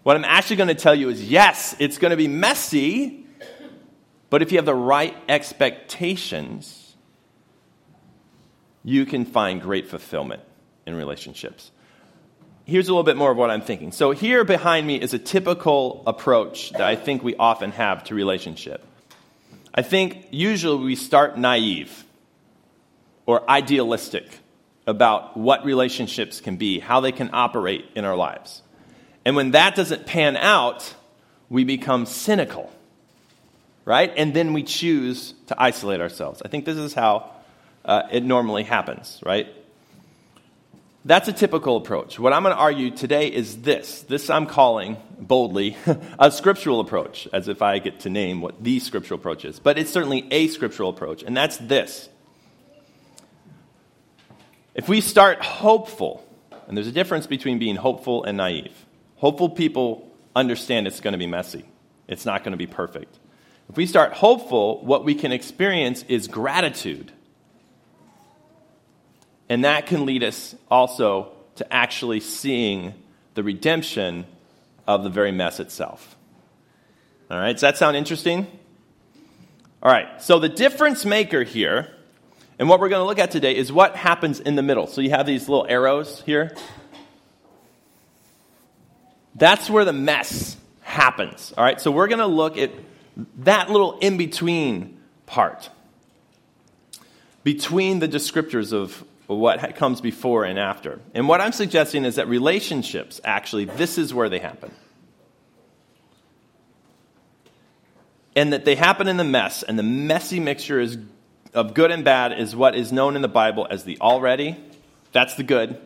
What 0.08 0.16
I'm 0.16 0.24
actually 0.24 0.56
going 0.56 0.68
to 0.68 0.74
tell 0.74 0.94
you 0.94 1.10
is 1.10 1.22
yes, 1.22 1.76
it's 1.78 1.98
going 1.98 2.12
to 2.12 2.16
be 2.16 2.28
messy, 2.28 3.26
but 4.30 4.40
if 4.40 4.50
you 4.50 4.56
have 4.56 4.64
the 4.64 4.74
right 4.74 5.14
expectations, 5.28 6.96
you 8.82 9.04
can 9.04 9.26
find 9.26 9.60
great 9.60 9.86
fulfillment 9.86 10.40
in 10.86 10.94
relationships. 10.94 11.70
Here's 12.64 12.88
a 12.88 12.90
little 12.90 13.04
bit 13.04 13.18
more 13.18 13.32
of 13.32 13.36
what 13.36 13.50
I'm 13.50 13.60
thinking. 13.60 13.92
So, 13.92 14.12
here 14.12 14.44
behind 14.44 14.86
me 14.86 14.98
is 14.98 15.12
a 15.12 15.18
typical 15.18 16.04
approach 16.06 16.70
that 16.70 16.80
I 16.80 16.96
think 16.96 17.22
we 17.22 17.36
often 17.36 17.72
have 17.72 18.04
to 18.04 18.14
relationship. 18.14 18.82
I 19.74 19.82
think 19.82 20.28
usually 20.30 20.82
we 20.82 20.96
start 20.96 21.36
naive 21.36 22.06
or 23.26 23.44
idealistic 23.50 24.38
about 24.86 25.36
what 25.36 25.66
relationships 25.66 26.40
can 26.40 26.56
be, 26.56 26.78
how 26.78 27.00
they 27.00 27.12
can 27.12 27.28
operate 27.34 27.84
in 27.94 28.06
our 28.06 28.16
lives. 28.16 28.62
And 29.24 29.36
when 29.36 29.52
that 29.52 29.74
doesn't 29.74 30.06
pan 30.06 30.36
out, 30.36 30.94
we 31.48 31.64
become 31.64 32.06
cynical, 32.06 32.70
right? 33.84 34.12
And 34.16 34.34
then 34.34 34.52
we 34.52 34.62
choose 34.62 35.34
to 35.48 35.60
isolate 35.60 36.00
ourselves. 36.00 36.42
I 36.44 36.48
think 36.48 36.64
this 36.64 36.76
is 36.76 36.94
how 36.94 37.30
uh, 37.84 38.02
it 38.10 38.22
normally 38.22 38.64
happens, 38.64 39.20
right? 39.24 39.48
That's 41.04 41.28
a 41.28 41.32
typical 41.32 41.76
approach. 41.76 42.18
What 42.18 42.32
I'm 42.32 42.42
going 42.42 42.54
to 42.54 42.60
argue 42.60 42.90
today 42.90 43.28
is 43.28 43.62
this. 43.62 44.02
This 44.02 44.28
I'm 44.28 44.46
calling 44.46 44.98
boldly 45.18 45.76
a 46.18 46.30
scriptural 46.30 46.80
approach, 46.80 47.26
as 47.32 47.48
if 47.48 47.62
I 47.62 47.78
get 47.78 48.00
to 48.00 48.10
name 48.10 48.42
what 48.42 48.62
the 48.62 48.78
scriptural 48.80 49.18
approach 49.18 49.44
is. 49.44 49.58
But 49.58 49.78
it's 49.78 49.90
certainly 49.90 50.26
a 50.30 50.48
scriptural 50.48 50.90
approach, 50.90 51.22
and 51.22 51.36
that's 51.36 51.56
this. 51.56 52.10
If 54.74 54.88
we 54.88 55.00
start 55.00 55.40
hopeful, 55.40 56.24
and 56.66 56.76
there's 56.76 56.86
a 56.86 56.92
difference 56.92 57.26
between 57.26 57.58
being 57.58 57.76
hopeful 57.76 58.24
and 58.24 58.36
naive, 58.36 58.84
hopeful 59.18 59.50
people 59.50 60.10
understand 60.34 60.86
it's 60.86 61.00
going 61.00 61.12
to 61.12 61.18
be 61.18 61.26
messy, 61.26 61.64
it's 62.08 62.26
not 62.26 62.42
going 62.42 62.52
to 62.52 62.58
be 62.58 62.66
perfect. 62.66 63.18
If 63.68 63.76
we 63.76 63.86
start 63.86 64.14
hopeful, 64.14 64.84
what 64.84 65.04
we 65.04 65.14
can 65.14 65.30
experience 65.30 66.02
is 66.08 66.26
gratitude 66.26 67.12
and 69.48 69.64
that 69.64 69.86
can 69.86 70.06
lead 70.06 70.22
us 70.22 70.54
also 70.70 71.32
to 71.56 71.72
actually 71.72 72.20
seeing 72.20 72.94
the 73.34 73.42
redemption 73.42 74.26
of 74.86 75.02
the 75.02 75.10
very 75.10 75.32
mess 75.32 75.60
itself. 75.60 76.16
All 77.30 77.38
right, 77.38 77.52
does 77.52 77.62
that 77.62 77.76
sound 77.76 77.96
interesting? 77.96 78.46
All 79.82 79.92
right, 79.92 80.20
so 80.20 80.38
the 80.38 80.48
difference 80.48 81.04
maker 81.04 81.42
here, 81.44 81.88
and 82.58 82.68
what 82.68 82.80
we're 82.80 82.88
going 82.88 83.00
to 83.00 83.06
look 83.06 83.18
at 83.18 83.30
today, 83.30 83.56
is 83.56 83.72
what 83.72 83.96
happens 83.96 84.40
in 84.40 84.56
the 84.56 84.62
middle. 84.62 84.86
So 84.86 85.00
you 85.00 85.10
have 85.10 85.26
these 85.26 85.48
little 85.48 85.66
arrows 85.68 86.22
here. 86.26 86.56
That's 89.38 89.70
where 89.70 89.84
the 89.84 89.92
mess 89.92 90.56
happens. 90.82 91.54
All 91.56 91.64
right, 91.64 91.80
so 91.80 91.90
we're 91.90 92.08
going 92.08 92.18
to 92.18 92.26
look 92.26 92.58
at 92.58 92.72
that 93.38 93.70
little 93.70 93.98
in 93.98 94.16
between 94.16 94.98
part 95.26 95.70
between 97.48 97.98
the 97.98 98.06
descriptors 98.06 98.74
of 98.74 99.02
what 99.26 99.74
comes 99.74 100.02
before 100.02 100.44
and 100.44 100.58
after. 100.58 101.00
And 101.14 101.26
what 101.28 101.40
I'm 101.40 101.52
suggesting 101.52 102.04
is 102.04 102.16
that 102.16 102.28
relationships, 102.28 103.22
actually, 103.24 103.64
this 103.64 103.96
is 103.96 104.12
where 104.12 104.28
they 104.28 104.38
happen. 104.38 104.70
And 108.36 108.52
that 108.52 108.66
they 108.66 108.74
happen 108.74 109.08
in 109.08 109.16
the 109.16 109.24
mess, 109.24 109.62
and 109.62 109.78
the 109.78 109.82
messy 109.82 110.40
mixture 110.40 110.78
is, 110.78 110.98
of 111.54 111.72
good 111.72 111.90
and 111.90 112.04
bad 112.04 112.38
is 112.38 112.54
what 112.54 112.74
is 112.74 112.92
known 112.92 113.16
in 113.16 113.22
the 113.22 113.28
Bible 113.28 113.66
as 113.70 113.84
the 113.84 113.98
already. 113.98 114.56
That's 115.12 115.34
the 115.36 115.42
good. 115.42 115.80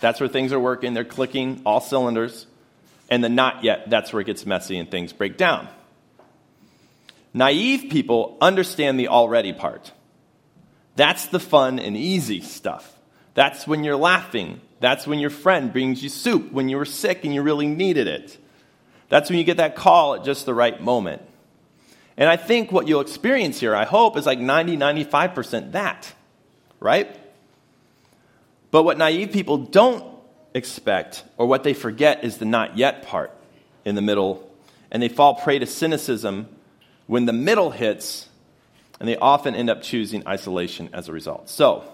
That's 0.00 0.18
where 0.18 0.28
things 0.28 0.52
are 0.52 0.58
working, 0.58 0.92
they're 0.92 1.04
clicking 1.04 1.62
all 1.64 1.80
cylinders. 1.80 2.46
And 3.08 3.22
the 3.22 3.28
not 3.28 3.62
yet, 3.62 3.88
that's 3.88 4.12
where 4.12 4.20
it 4.20 4.26
gets 4.26 4.46
messy 4.46 4.78
and 4.78 4.90
things 4.90 5.12
break 5.12 5.36
down. 5.36 5.68
Naive 7.32 7.90
people 7.90 8.36
understand 8.40 8.98
the 8.98 9.08
already 9.08 9.52
part. 9.52 9.92
That's 10.96 11.26
the 11.26 11.38
fun 11.38 11.78
and 11.78 11.96
easy 11.96 12.40
stuff. 12.40 12.96
That's 13.34 13.66
when 13.66 13.84
you're 13.84 13.96
laughing. 13.96 14.60
That's 14.80 15.06
when 15.06 15.18
your 15.18 15.30
friend 15.30 15.72
brings 15.72 16.02
you 16.02 16.08
soup 16.08 16.50
when 16.52 16.68
you 16.68 16.78
were 16.78 16.86
sick 16.86 17.24
and 17.24 17.34
you 17.34 17.42
really 17.42 17.66
needed 17.66 18.06
it. 18.06 18.38
That's 19.08 19.28
when 19.28 19.38
you 19.38 19.44
get 19.44 19.58
that 19.58 19.76
call 19.76 20.14
at 20.14 20.24
just 20.24 20.46
the 20.46 20.54
right 20.54 20.80
moment. 20.82 21.22
And 22.16 22.28
I 22.28 22.36
think 22.36 22.72
what 22.72 22.88
you'll 22.88 23.02
experience 23.02 23.60
here, 23.60 23.74
I 23.74 23.84
hope, 23.84 24.16
is 24.16 24.24
like 24.24 24.38
90, 24.38 24.78
95% 24.78 25.72
that, 25.72 26.12
right? 26.80 27.14
But 28.70 28.84
what 28.84 28.96
naive 28.96 29.32
people 29.32 29.58
don't 29.58 30.04
expect, 30.56 31.22
or 31.36 31.46
what 31.46 31.62
they 31.62 31.74
forget, 31.74 32.24
is 32.24 32.38
the 32.38 32.44
not 32.44 32.76
yet 32.76 33.02
part 33.02 33.30
in 33.84 33.94
the 33.94 34.02
middle. 34.02 34.50
And 34.90 35.02
they 35.02 35.08
fall 35.08 35.34
prey 35.34 35.58
to 35.58 35.66
cynicism 35.66 36.48
when 37.06 37.26
the 37.26 37.32
middle 37.32 37.70
hits 37.70 38.28
and 38.98 39.08
they 39.08 39.16
often 39.16 39.54
end 39.54 39.68
up 39.68 39.82
choosing 39.82 40.26
isolation 40.26 40.88
as 40.92 41.08
a 41.08 41.12
result. 41.12 41.50
So, 41.50 41.84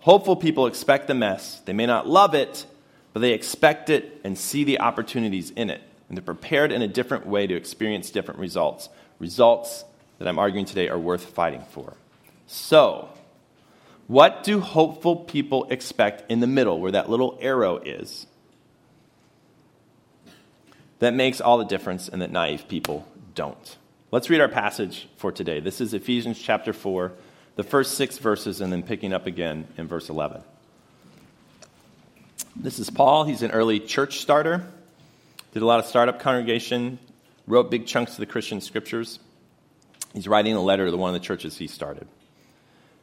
hopeful 0.00 0.36
people 0.36 0.66
expect 0.66 1.06
the 1.06 1.14
mess. 1.14 1.60
They 1.60 1.74
may 1.74 1.86
not 1.86 2.08
love 2.08 2.34
it, 2.34 2.64
but 3.12 3.20
they 3.20 3.32
expect 3.32 3.90
it 3.90 4.20
and 4.24 4.38
see 4.38 4.64
the 4.64 4.80
opportunities 4.80 5.50
in 5.50 5.68
it. 5.68 5.82
And 6.08 6.16
they're 6.16 6.24
prepared 6.24 6.72
in 6.72 6.80
a 6.80 6.88
different 6.88 7.26
way 7.26 7.46
to 7.46 7.54
experience 7.54 8.10
different 8.10 8.40
results. 8.40 8.88
Results 9.18 9.84
that 10.18 10.26
I'm 10.26 10.38
arguing 10.38 10.64
today 10.64 10.88
are 10.88 10.98
worth 10.98 11.26
fighting 11.26 11.64
for. 11.70 11.94
So, 12.46 13.10
what 14.08 14.42
do 14.42 14.60
hopeful 14.60 15.16
people 15.16 15.68
expect 15.70 16.30
in 16.30 16.40
the 16.40 16.46
middle, 16.46 16.80
where 16.80 16.92
that 16.92 17.08
little 17.10 17.38
arrow 17.40 17.76
is? 17.76 18.26
That 20.98 21.14
makes 21.14 21.40
all 21.40 21.58
the 21.58 21.66
difference, 21.66 22.08
and 22.08 22.22
that 22.22 22.32
naive 22.32 22.66
people 22.68 23.06
don't. 23.34 23.76
Let's 24.10 24.30
read 24.30 24.40
our 24.40 24.48
passage 24.48 25.06
for 25.18 25.30
today. 25.30 25.60
This 25.60 25.82
is 25.82 25.92
Ephesians 25.92 26.38
chapter 26.38 26.72
4, 26.72 27.12
the 27.56 27.62
first 27.62 27.94
six 27.94 28.16
verses, 28.16 28.62
and 28.62 28.72
then 28.72 28.82
picking 28.82 29.12
up 29.12 29.26
again 29.26 29.68
in 29.76 29.86
verse 29.86 30.08
11. 30.08 30.42
This 32.56 32.78
is 32.78 32.88
Paul. 32.88 33.24
He's 33.24 33.42
an 33.42 33.50
early 33.50 33.78
church 33.78 34.20
starter, 34.20 34.66
did 35.52 35.62
a 35.62 35.66
lot 35.66 35.80
of 35.80 35.84
startup 35.84 36.18
congregation, 36.18 36.98
wrote 37.46 37.70
big 37.70 37.86
chunks 37.86 38.12
of 38.12 38.18
the 38.18 38.26
Christian 38.26 38.62
scriptures. 38.62 39.18
He's 40.14 40.26
writing 40.26 40.54
a 40.54 40.62
letter 40.62 40.90
to 40.90 40.96
one 40.96 41.14
of 41.14 41.20
the 41.20 41.24
churches 41.24 41.58
he 41.58 41.66
started. 41.66 42.08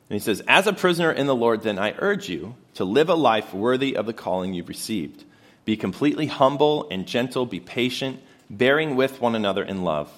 And 0.10 0.16
he 0.16 0.24
says, 0.24 0.42
As 0.48 0.68
a 0.68 0.74
prisoner 0.74 1.12
in 1.12 1.28
the 1.28 1.36
Lord, 1.36 1.64
then 1.64 1.80
I 1.80 1.96
urge 1.98 2.30
you 2.30 2.56
to 2.76 2.86
live 2.86 3.10
a 3.10 3.16
life 3.16 3.54
worthy 3.54 3.96
of 3.96 4.06
the 4.06 4.14
calling 4.14 4.54
you've 4.54 4.70
received. 4.70 5.24
Be 5.66 5.76
completely 5.76 6.28
humble 6.28 6.88
and 6.92 7.08
gentle, 7.08 7.46
be 7.46 7.60
patient, 7.60 8.20
bearing 8.50 8.96
with 8.96 9.20
one 9.20 9.36
another 9.36 9.64
in 9.64 9.84
love. 9.84 10.12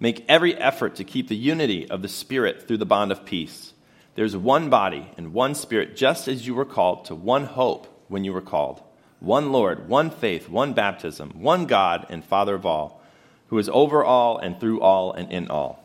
Make 0.00 0.24
every 0.28 0.54
effort 0.56 0.96
to 0.96 1.04
keep 1.04 1.28
the 1.28 1.36
unity 1.36 1.90
of 1.90 2.02
the 2.02 2.08
Spirit 2.08 2.66
through 2.66 2.78
the 2.78 2.86
bond 2.86 3.12
of 3.12 3.26
peace. 3.26 3.74
There's 4.14 4.36
one 4.36 4.70
body 4.70 5.10
and 5.16 5.34
one 5.34 5.54
Spirit, 5.54 5.96
just 5.96 6.26
as 6.26 6.46
you 6.46 6.54
were 6.54 6.64
called 6.64 7.04
to 7.06 7.14
one 7.14 7.44
hope 7.44 7.86
when 8.08 8.24
you 8.24 8.32
were 8.32 8.40
called. 8.40 8.82
One 9.20 9.52
Lord, 9.52 9.88
one 9.88 10.10
faith, 10.10 10.48
one 10.48 10.72
baptism, 10.72 11.42
one 11.42 11.66
God 11.66 12.06
and 12.08 12.24
Father 12.24 12.54
of 12.54 12.64
all, 12.64 13.02
who 13.48 13.58
is 13.58 13.68
over 13.68 14.04
all 14.04 14.38
and 14.38 14.58
through 14.58 14.80
all 14.80 15.12
and 15.12 15.30
in 15.32 15.48
all. 15.48 15.84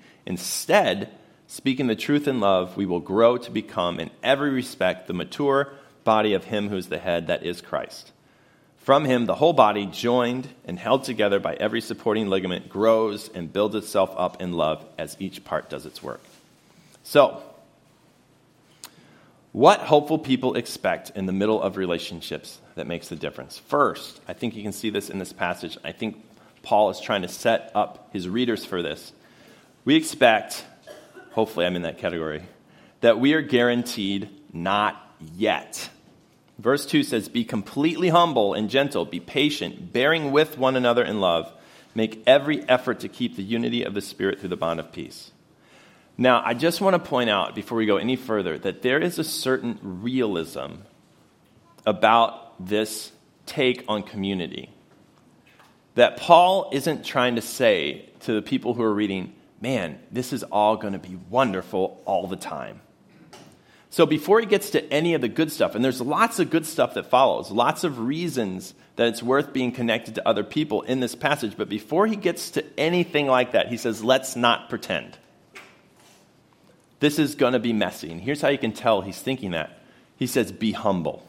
Instead, 0.25 1.09
speaking 1.47 1.87
the 1.87 1.95
truth 1.95 2.27
in 2.27 2.39
love, 2.39 2.77
we 2.77 2.85
will 2.85 2.99
grow 2.99 3.37
to 3.37 3.51
become, 3.51 3.99
in 3.99 4.09
every 4.23 4.51
respect, 4.51 5.07
the 5.07 5.13
mature 5.13 5.73
body 6.03 6.33
of 6.33 6.45
Him 6.45 6.69
who 6.69 6.77
is 6.77 6.87
the 6.87 6.97
head, 6.97 7.27
that 7.27 7.43
is 7.43 7.61
Christ. 7.61 8.11
From 8.81 9.05
him, 9.05 9.27
the 9.27 9.35
whole 9.35 9.53
body, 9.53 9.85
joined 9.85 10.49
and 10.65 10.77
held 10.77 11.03
together 11.03 11.39
by 11.39 11.53
every 11.53 11.81
supporting 11.81 12.27
ligament, 12.27 12.67
grows 12.67 13.29
and 13.29 13.53
builds 13.53 13.75
itself 13.75 14.11
up 14.17 14.41
in 14.41 14.53
love 14.53 14.83
as 14.97 15.15
each 15.19 15.43
part 15.43 15.69
does 15.69 15.85
its 15.85 16.01
work. 16.01 16.21
So, 17.03 17.43
what 19.51 19.81
hopeful 19.81 20.17
people 20.17 20.55
expect 20.55 21.11
in 21.11 21.27
the 21.27 21.31
middle 21.31 21.61
of 21.61 21.77
relationships 21.77 22.59
that 22.73 22.87
makes 22.87 23.09
the 23.09 23.15
difference? 23.15 23.59
First, 23.59 24.19
I 24.27 24.33
think 24.33 24.55
you 24.55 24.63
can 24.63 24.71
see 24.71 24.89
this 24.89 25.11
in 25.11 25.19
this 25.19 25.33
passage. 25.33 25.77
I 25.83 25.91
think 25.91 26.23
Paul 26.63 26.89
is 26.89 26.99
trying 26.99 27.21
to 27.21 27.27
set 27.27 27.71
up 27.75 28.09
his 28.13 28.27
readers 28.27 28.65
for 28.65 28.81
this. 28.81 29.13
We 29.83 29.95
expect, 29.95 30.63
hopefully 31.31 31.65
I'm 31.65 31.75
in 31.75 31.81
that 31.83 31.97
category, 31.97 32.43
that 33.01 33.19
we 33.19 33.33
are 33.33 33.41
guaranteed 33.41 34.29
not 34.53 35.15
yet. 35.35 35.89
Verse 36.59 36.85
2 36.85 37.01
says, 37.01 37.29
Be 37.29 37.43
completely 37.43 38.09
humble 38.09 38.53
and 38.53 38.69
gentle, 38.69 39.05
be 39.05 39.19
patient, 39.19 39.91
bearing 39.91 40.31
with 40.31 40.57
one 40.57 40.75
another 40.75 41.03
in 41.03 41.19
love. 41.19 41.51
Make 41.95 42.23
every 42.27 42.67
effort 42.69 42.99
to 43.01 43.09
keep 43.09 43.35
the 43.35 43.43
unity 43.43 43.83
of 43.83 43.93
the 43.93 44.01
Spirit 44.01 44.39
through 44.39 44.49
the 44.49 44.57
bond 44.57 44.79
of 44.79 44.91
peace. 44.91 45.31
Now, 46.17 46.43
I 46.45 46.53
just 46.53 46.79
want 46.79 46.93
to 46.93 47.09
point 47.09 47.29
out 47.29 47.55
before 47.55 47.77
we 47.77 47.87
go 47.87 47.97
any 47.97 48.15
further 48.15 48.59
that 48.59 48.83
there 48.83 48.99
is 48.99 49.17
a 49.17 49.23
certain 49.23 49.79
realism 49.81 50.83
about 51.85 52.65
this 52.65 53.11
take 53.47 53.83
on 53.87 54.03
community. 54.03 54.69
That 55.95 56.17
Paul 56.17 56.69
isn't 56.71 57.03
trying 57.03 57.35
to 57.35 57.41
say 57.41 58.09
to 58.21 58.33
the 58.33 58.41
people 58.41 58.75
who 58.75 58.83
are 58.83 58.93
reading, 58.93 59.33
man, 59.61 59.99
this 60.11 60.33
is 60.33 60.43
all 60.43 60.75
going 60.75 60.93
to 60.93 60.99
be 60.99 61.17
wonderful 61.29 62.01
all 62.05 62.27
the 62.27 62.35
time. 62.35 62.81
So 63.91 64.05
before 64.05 64.39
he 64.39 64.45
gets 64.45 64.71
to 64.71 64.91
any 64.91 65.13
of 65.13 65.21
the 65.21 65.27
good 65.27 65.51
stuff, 65.51 65.75
and 65.75 65.83
there's 65.83 66.01
lots 66.01 66.39
of 66.39 66.49
good 66.49 66.65
stuff 66.65 66.95
that 66.95 67.09
follows, 67.09 67.51
lots 67.51 67.83
of 67.83 67.99
reasons 67.99 68.73
that 68.95 69.07
it's 69.07 69.21
worth 69.21 69.53
being 69.53 69.71
connected 69.71 70.15
to 70.15 70.27
other 70.27 70.43
people 70.43 70.81
in 70.83 71.01
this 71.01 71.13
passage, 71.13 71.53
but 71.57 71.69
before 71.69 72.07
he 72.07 72.15
gets 72.15 72.51
to 72.51 72.79
anything 72.79 73.27
like 73.27 73.51
that, 73.51 73.67
he 73.67 73.77
says, 73.77 74.03
let's 74.03 74.35
not 74.35 74.69
pretend. 74.69 75.17
This 77.01 77.19
is 77.19 77.35
going 77.35 77.53
to 77.53 77.59
be 77.59 77.73
messy. 77.73 78.11
And 78.11 78.21
here's 78.21 78.41
how 78.41 78.49
you 78.49 78.57
can 78.57 78.71
tell 78.71 79.01
he's 79.01 79.19
thinking 79.19 79.51
that. 79.51 79.81
He 80.17 80.27
says, 80.27 80.51
be 80.51 80.71
humble, 80.71 81.27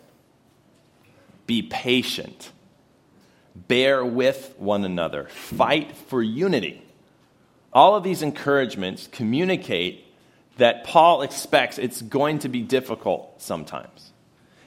be 1.47 1.63
patient, 1.63 2.53
bear 3.57 4.05
with 4.05 4.55
one 4.59 4.85
another, 4.85 5.25
fight 5.25 5.97
for 5.97 6.23
unity. 6.23 6.83
All 7.73 7.97
of 7.97 8.05
these 8.05 8.23
encouragements 8.23 9.09
communicate 9.11 10.07
that 10.59 10.85
Paul 10.85 11.23
expects 11.23 11.79
it's 11.79 12.03
going 12.03 12.41
to 12.41 12.49
be 12.49 12.63
difficult 12.63 13.41
sometimes. 13.41 14.13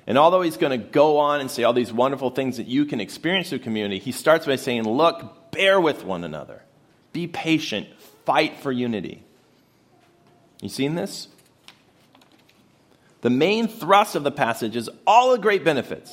And 0.08 0.18
although 0.18 0.42
he's 0.42 0.58
going 0.58 0.80
to 0.80 0.86
go 0.86 1.18
on 1.18 1.42
and 1.42 1.50
say 1.50 1.64
all 1.64 1.74
these 1.74 1.94
wonderful 1.94 2.30
things 2.30 2.58
that 2.58 2.68
you 2.68 2.86
can 2.86 3.00
experience 3.00 3.50
through 3.50 3.60
community, 3.60 4.00
he 4.00 4.12
starts 4.12 4.46
by 4.46 4.56
saying, 4.56 4.84
Look, 4.84 5.52
bear 5.52 5.80
with 5.80 6.04
one 6.04 6.24
another, 6.24 6.62
be 7.12 7.28
patient, 7.28 7.88
fight 8.26 8.58
for 8.58 8.72
unity. 8.72 9.24
You 10.62 10.70
seen 10.70 10.96
this? 10.96 11.28
The 13.22 13.30
main 13.30 13.68
thrust 13.68 14.16
of 14.16 14.24
the 14.24 14.32
passage 14.32 14.76
is 14.76 14.90
all 15.08 15.32
the 15.32 15.40
great 15.40 15.64
benefits. 15.64 16.12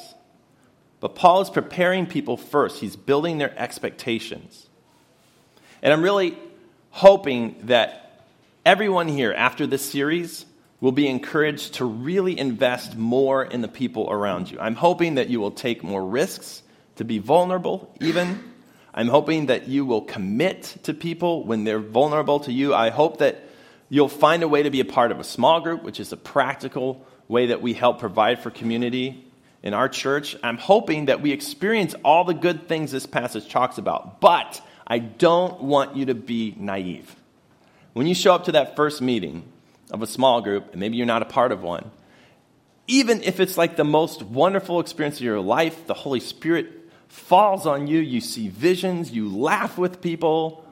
But 1.01 1.15
Paul 1.15 1.43
is 1.43 1.51
preparing 1.51 2.07
people 2.07 2.37
first, 2.37 2.79
he's 2.81 2.97
building 2.97 3.39
their 3.39 3.59
expectations. 3.59 4.69
And 5.83 5.93
I'm 5.93 6.03
really 6.03 6.39
hoping 6.93 7.57
that 7.65 8.23
everyone 8.65 9.09
here 9.09 9.33
after 9.33 9.67
this 9.67 9.83
series 9.83 10.47
will 10.81 10.93
be 10.93 11.09
encouraged 11.09 11.75
to 11.75 11.85
really 11.85 12.39
invest 12.39 12.97
more 12.97 13.45
in 13.45 13.63
the 13.63 13.69
people 13.69 14.11
around 14.11 14.51
you. 14.51 14.61
I'm 14.61 14.75
hoping 14.75 15.15
that 15.15 15.29
you 15.29 15.41
will 15.41 15.51
take 15.51 15.83
more 15.83 16.05
risks 16.05 16.63
to 16.97 17.05
be 17.05 17.19
vulnerable, 17.19 17.93
even. 18.01 18.53
I'm 18.93 19.09
hoping 19.09 19.47
that 19.47 19.69
you 19.69 19.87
will 19.87 20.03
commit 20.03 20.77
to 20.83 20.93
people 20.93 21.45
when 21.45 21.65
they're 21.65 21.79
vulnerable 21.79 22.41
to 22.41 22.53
you. 22.53 22.75
I 22.75 22.91
hope 22.91 23.19
that 23.19 23.43
you'll 23.89 24.09
find 24.09 24.43
a 24.43 24.49
way 24.49 24.63
to 24.63 24.71
be 24.71 24.81
a 24.81 24.85
part 24.85 25.11
of 25.11 25.19
a 25.19 25.25
small 25.25 25.61
group, 25.61 25.83
which 25.83 25.99
is 25.99 26.13
a 26.13 26.17
practical 26.17 27.07
way 27.27 27.47
that 27.47 27.63
we 27.63 27.73
help 27.73 28.01
provide 28.01 28.41
for 28.41 28.51
community 28.51 29.25
in 29.63 29.73
our 29.73 29.89
church. 29.89 30.37
I'm 30.43 30.59
hoping 30.59 31.07
that 31.07 31.23
we 31.23 31.33
experience 31.33 31.95
all 32.05 32.25
the 32.25 32.35
good 32.35 32.69
things 32.69 32.91
this 32.91 33.07
passage 33.07 33.49
talks 33.49 33.79
about, 33.79 34.21
but 34.21 34.61
I 34.93 34.99
don't 34.99 35.59
want 35.63 35.97
you 35.97 36.05
to 36.05 36.15
be 36.15 36.55
naive. 36.59 37.17
When 37.95 38.07
you 38.07 38.15
show 38.15 38.35
up 38.35 38.45
to 38.45 38.53
that 38.53 38.77
first 38.77 39.01
meeting 39.01 39.45
of 39.91 40.03
a 40.03 40.07
small 40.07 40.43
group, 40.43 40.73
and 40.73 40.81
maybe 40.81 40.99
you're 40.99 41.07
not 41.07 41.23
a 41.23 41.25
part 41.25 41.51
of 41.51 41.63
one, 41.63 41.91
even 42.87 43.23
if 43.23 43.41
it's 43.41 43.57
like 43.57 43.77
the 43.77 43.85
most 43.85 44.23
wonderful 44.23 44.81
experience 44.81 45.17
of 45.17 45.23
your 45.23 45.41
life, 45.41 45.87
the 45.87 45.95
Holy 45.95 46.21
Spirit 46.21 46.67
falls 47.09 47.65
on 47.65 47.87
you, 47.87 48.01
you 48.01 48.21
see 48.21 48.49
visions, 48.49 49.11
you 49.11 49.35
laugh 49.35 49.79
with 49.79 50.03
people, 50.03 50.63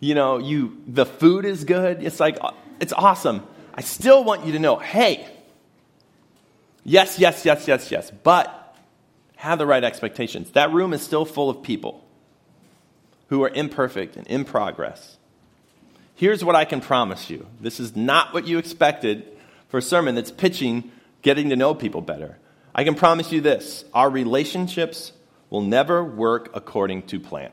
you 0.00 0.14
know, 0.14 0.38
you 0.38 0.82
the 0.86 1.04
food 1.04 1.44
is 1.44 1.64
good. 1.64 2.02
It's 2.02 2.20
like 2.20 2.38
it's 2.80 2.94
awesome. 2.94 3.46
I 3.74 3.82
still 3.82 4.24
want 4.24 4.46
you 4.46 4.52
to 4.52 4.58
know, 4.58 4.76
hey, 4.76 5.28
yes, 6.84 7.18
yes, 7.18 7.44
yes, 7.44 7.68
yes, 7.68 7.90
yes, 7.90 8.10
but 8.22 8.74
have 9.36 9.58
the 9.58 9.66
right 9.66 9.84
expectations. 9.84 10.52
That 10.52 10.72
room 10.72 10.94
is 10.94 11.02
still 11.02 11.26
full 11.26 11.50
of 11.50 11.62
people 11.62 12.07
who 13.28 13.42
are 13.42 13.50
imperfect 13.50 14.16
and 14.16 14.26
in 14.26 14.44
progress. 14.44 15.16
Here's 16.14 16.44
what 16.44 16.56
I 16.56 16.64
can 16.64 16.80
promise 16.80 17.30
you. 17.30 17.46
This 17.60 17.78
is 17.78 17.94
not 17.94 18.34
what 18.34 18.46
you 18.46 18.58
expected 18.58 19.24
for 19.68 19.78
a 19.78 19.82
sermon 19.82 20.14
that's 20.14 20.30
pitching 20.30 20.90
getting 21.22 21.50
to 21.50 21.56
know 21.56 21.74
people 21.74 22.00
better. 22.00 22.38
I 22.74 22.84
can 22.84 22.94
promise 22.94 23.32
you 23.32 23.40
this 23.40 23.84
our 23.94 24.10
relationships 24.10 25.12
will 25.50 25.62
never 25.62 26.04
work 26.04 26.50
according 26.54 27.02
to 27.04 27.20
plan. 27.20 27.52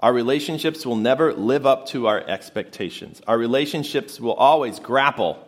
Our 0.00 0.12
relationships 0.12 0.86
will 0.86 0.96
never 0.96 1.34
live 1.34 1.66
up 1.66 1.86
to 1.88 2.06
our 2.06 2.20
expectations. 2.26 3.20
Our 3.26 3.36
relationships 3.36 4.18
will 4.18 4.32
always 4.32 4.78
grapple 4.78 5.46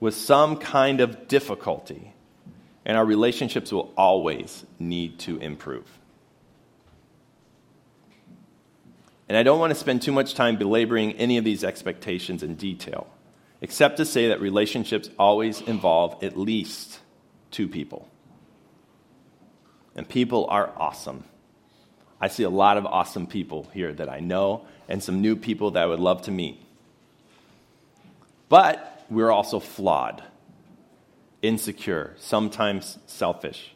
with 0.00 0.14
some 0.14 0.58
kind 0.58 1.00
of 1.00 1.28
difficulty, 1.28 2.12
and 2.84 2.96
our 2.96 3.04
relationships 3.04 3.72
will 3.72 3.92
always 3.96 4.66
need 4.78 5.18
to 5.20 5.38
improve. 5.38 5.86
And 9.32 9.38
I 9.38 9.44
don't 9.44 9.58
want 9.58 9.70
to 9.70 9.74
spend 9.74 10.02
too 10.02 10.12
much 10.12 10.34
time 10.34 10.58
belaboring 10.58 11.12
any 11.12 11.38
of 11.38 11.44
these 11.44 11.64
expectations 11.64 12.42
in 12.42 12.54
detail, 12.54 13.06
except 13.62 13.96
to 13.96 14.04
say 14.04 14.28
that 14.28 14.42
relationships 14.42 15.08
always 15.18 15.62
involve 15.62 16.22
at 16.22 16.36
least 16.36 16.98
two 17.50 17.66
people. 17.66 18.10
And 19.96 20.06
people 20.06 20.46
are 20.50 20.70
awesome. 20.76 21.24
I 22.20 22.28
see 22.28 22.42
a 22.42 22.50
lot 22.50 22.76
of 22.76 22.84
awesome 22.84 23.26
people 23.26 23.70
here 23.72 23.94
that 23.94 24.10
I 24.10 24.20
know, 24.20 24.66
and 24.86 25.02
some 25.02 25.22
new 25.22 25.34
people 25.34 25.70
that 25.70 25.82
I 25.82 25.86
would 25.86 25.98
love 25.98 26.20
to 26.24 26.30
meet. 26.30 26.60
But 28.50 29.06
we're 29.08 29.30
also 29.30 29.60
flawed, 29.60 30.22
insecure, 31.40 32.16
sometimes 32.18 32.98
selfish. 33.06 33.72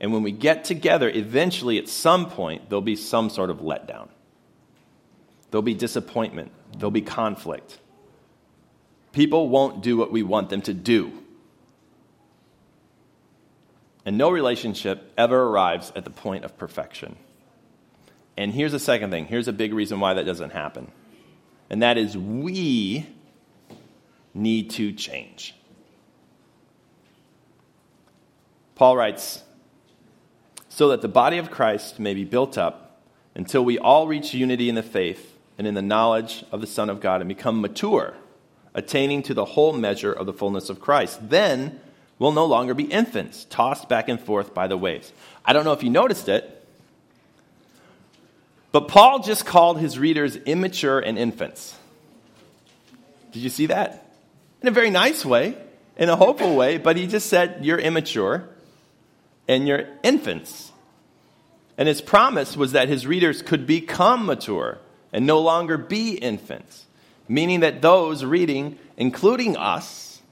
And 0.00 0.12
when 0.12 0.22
we 0.22 0.30
get 0.30 0.62
together, 0.62 1.10
eventually, 1.10 1.78
at 1.78 1.88
some 1.88 2.30
point, 2.30 2.68
there'll 2.68 2.80
be 2.80 2.94
some 2.94 3.28
sort 3.28 3.50
of 3.50 3.58
letdown. 3.58 4.08
There'll 5.50 5.62
be 5.62 5.74
disappointment. 5.74 6.52
There'll 6.76 6.90
be 6.90 7.02
conflict. 7.02 7.78
People 9.12 9.48
won't 9.48 9.82
do 9.82 9.96
what 9.96 10.12
we 10.12 10.22
want 10.22 10.50
them 10.50 10.62
to 10.62 10.74
do. 10.74 11.12
And 14.04 14.16
no 14.16 14.30
relationship 14.30 15.12
ever 15.18 15.42
arrives 15.42 15.92
at 15.94 16.04
the 16.04 16.10
point 16.10 16.44
of 16.44 16.56
perfection. 16.56 17.16
And 18.36 18.52
here's 18.52 18.72
the 18.72 18.78
second 18.78 19.10
thing 19.10 19.26
here's 19.26 19.48
a 19.48 19.52
big 19.52 19.74
reason 19.74 20.00
why 20.00 20.14
that 20.14 20.24
doesn't 20.24 20.50
happen. 20.50 20.90
And 21.68 21.82
that 21.82 21.98
is 21.98 22.16
we 22.16 23.06
need 24.32 24.70
to 24.70 24.92
change. 24.92 25.54
Paul 28.74 28.96
writes, 28.96 29.42
so 30.68 30.88
that 30.88 31.02
the 31.02 31.08
body 31.08 31.36
of 31.36 31.50
Christ 31.50 31.98
may 31.98 32.14
be 32.14 32.24
built 32.24 32.56
up 32.56 33.02
until 33.34 33.62
we 33.62 33.78
all 33.78 34.06
reach 34.06 34.32
unity 34.32 34.68
in 34.68 34.74
the 34.74 34.82
faith 34.82 35.29
and 35.60 35.66
in 35.66 35.74
the 35.74 35.82
knowledge 35.82 36.42
of 36.52 36.62
the 36.62 36.66
Son 36.66 36.88
of 36.88 37.02
God 37.02 37.20
and 37.20 37.28
become 37.28 37.60
mature, 37.60 38.14
attaining 38.72 39.22
to 39.24 39.34
the 39.34 39.44
whole 39.44 39.74
measure 39.74 40.10
of 40.10 40.24
the 40.24 40.32
fullness 40.32 40.70
of 40.70 40.80
Christ. 40.80 41.28
Then 41.28 41.78
we'll 42.18 42.32
no 42.32 42.46
longer 42.46 42.72
be 42.72 42.84
infants, 42.84 43.44
tossed 43.50 43.86
back 43.86 44.08
and 44.08 44.18
forth 44.18 44.54
by 44.54 44.68
the 44.68 44.78
waves. 44.78 45.12
I 45.44 45.52
don't 45.52 45.66
know 45.66 45.74
if 45.74 45.82
you 45.82 45.90
noticed 45.90 46.30
it, 46.30 46.66
but 48.72 48.88
Paul 48.88 49.18
just 49.18 49.44
called 49.44 49.78
his 49.80 49.98
readers 49.98 50.34
immature 50.34 50.98
and 50.98 51.18
infants. 51.18 51.76
Did 53.32 53.40
you 53.40 53.50
see 53.50 53.66
that? 53.66 54.16
In 54.62 54.68
a 54.68 54.70
very 54.70 54.88
nice 54.88 55.26
way, 55.26 55.58
in 55.98 56.08
a 56.08 56.16
hopeful 56.16 56.56
way, 56.56 56.78
but 56.78 56.96
he 56.96 57.06
just 57.06 57.28
said, 57.28 57.66
You're 57.66 57.78
immature 57.78 58.48
and 59.46 59.68
you're 59.68 59.88
infants. 60.02 60.72
And 61.76 61.86
his 61.86 62.00
promise 62.00 62.56
was 62.56 62.72
that 62.72 62.88
his 62.88 63.06
readers 63.06 63.42
could 63.42 63.66
become 63.66 64.24
mature 64.24 64.78
and 65.12 65.26
no 65.26 65.40
longer 65.40 65.76
be 65.76 66.14
infants, 66.14 66.86
meaning 67.28 67.60
that 67.60 67.82
those 67.82 68.24
reading, 68.24 68.78
including 68.96 69.56
us, 69.56 70.22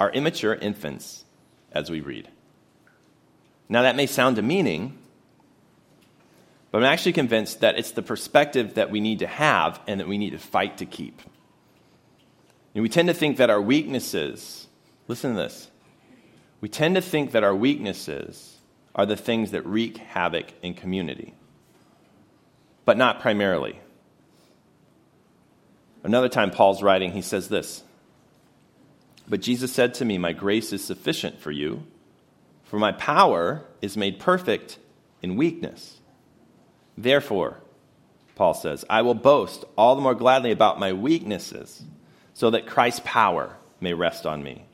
are 0.00 0.10
immature 0.10 0.54
infants 0.54 1.24
as 1.72 1.90
we 1.90 2.00
read. 2.00 2.28
Now, 3.68 3.82
that 3.82 3.96
may 3.96 4.06
sound 4.06 4.36
demeaning, 4.36 4.98
but 6.70 6.78
I'm 6.78 6.84
actually 6.84 7.12
convinced 7.12 7.60
that 7.60 7.78
it's 7.78 7.92
the 7.92 8.02
perspective 8.02 8.74
that 8.74 8.90
we 8.90 9.00
need 9.00 9.20
to 9.20 9.26
have 9.26 9.80
and 9.86 10.00
that 10.00 10.08
we 10.08 10.18
need 10.18 10.30
to 10.30 10.38
fight 10.38 10.78
to 10.78 10.86
keep. 10.86 11.22
And 12.74 12.82
we 12.82 12.88
tend 12.88 13.08
to 13.08 13.14
think 13.14 13.36
that 13.36 13.50
our 13.50 13.60
weaknesses, 13.60 14.66
listen 15.06 15.34
to 15.34 15.36
this, 15.36 15.70
we 16.60 16.68
tend 16.68 16.96
to 16.96 17.00
think 17.00 17.30
that 17.32 17.44
our 17.44 17.54
weaknesses 17.54 18.58
are 18.94 19.06
the 19.06 19.16
things 19.16 19.52
that 19.52 19.64
wreak 19.64 19.98
havoc 19.98 20.46
in 20.62 20.74
community 20.74 21.34
but 22.84 22.96
not 22.96 23.20
primarily. 23.20 23.78
Another 26.02 26.28
time, 26.28 26.50
Paul's 26.50 26.82
writing, 26.82 27.12
he 27.12 27.22
says 27.22 27.48
this 27.48 27.82
But 29.28 29.40
Jesus 29.40 29.72
said 29.72 29.94
to 29.94 30.04
me, 30.04 30.18
My 30.18 30.32
grace 30.32 30.72
is 30.72 30.84
sufficient 30.84 31.40
for 31.40 31.50
you, 31.50 31.84
for 32.64 32.78
my 32.78 32.92
power 32.92 33.64
is 33.80 33.96
made 33.96 34.18
perfect 34.18 34.78
in 35.22 35.36
weakness. 35.36 36.00
Therefore, 36.96 37.58
Paul 38.34 38.54
says, 38.54 38.84
I 38.90 39.02
will 39.02 39.14
boast 39.14 39.64
all 39.76 39.96
the 39.96 40.02
more 40.02 40.14
gladly 40.14 40.50
about 40.50 40.78
my 40.78 40.92
weaknesses, 40.92 41.82
so 42.34 42.50
that 42.50 42.66
Christ's 42.66 43.00
power 43.04 43.56
may 43.80 43.94
rest 43.94 44.26
on 44.26 44.42
me. 44.42 44.66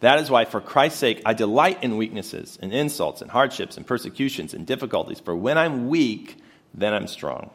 That 0.00 0.18
is 0.18 0.30
why, 0.30 0.46
for 0.46 0.60
Christ's 0.60 0.98
sake, 0.98 1.22
I 1.24 1.34
delight 1.34 1.82
in 1.82 1.96
weaknesses, 1.96 2.58
and 2.60 2.72
insults, 2.72 3.22
and 3.22 3.30
hardships, 3.30 3.76
and 3.76 3.86
persecutions, 3.86 4.54
and 4.54 4.66
difficulties. 4.66 5.20
For 5.20 5.34
when 5.34 5.58
I'm 5.58 5.88
weak, 5.88 6.38
then 6.74 6.94
I'm 6.94 7.06
strong. 7.06 7.50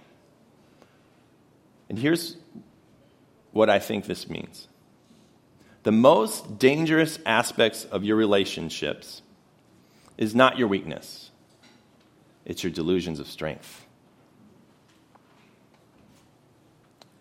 And 1.89 1.97
here's 1.97 2.37
what 3.51 3.69
I 3.69 3.79
think 3.79 4.05
this 4.05 4.29
means 4.29 4.67
the 5.83 5.91
most 5.91 6.59
dangerous 6.59 7.17
aspects 7.25 7.85
of 7.85 8.03
your 8.03 8.17
relationships 8.17 9.21
is 10.17 10.35
not 10.35 10.57
your 10.57 10.67
weakness, 10.67 11.31
it's 12.45 12.63
your 12.63 12.71
delusions 12.71 13.19
of 13.19 13.27
strength. 13.27 13.85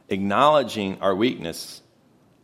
Acknowledging 0.09 1.01
our 1.01 1.15
weakness 1.15 1.83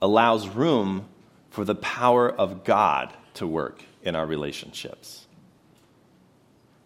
allows 0.00 0.48
room 0.48 1.06
for 1.50 1.64
the 1.64 1.76
power 1.76 2.28
of 2.28 2.64
God 2.64 3.12
to 3.34 3.46
work 3.46 3.84
in 4.02 4.16
our 4.16 4.26
relationships. 4.26 5.26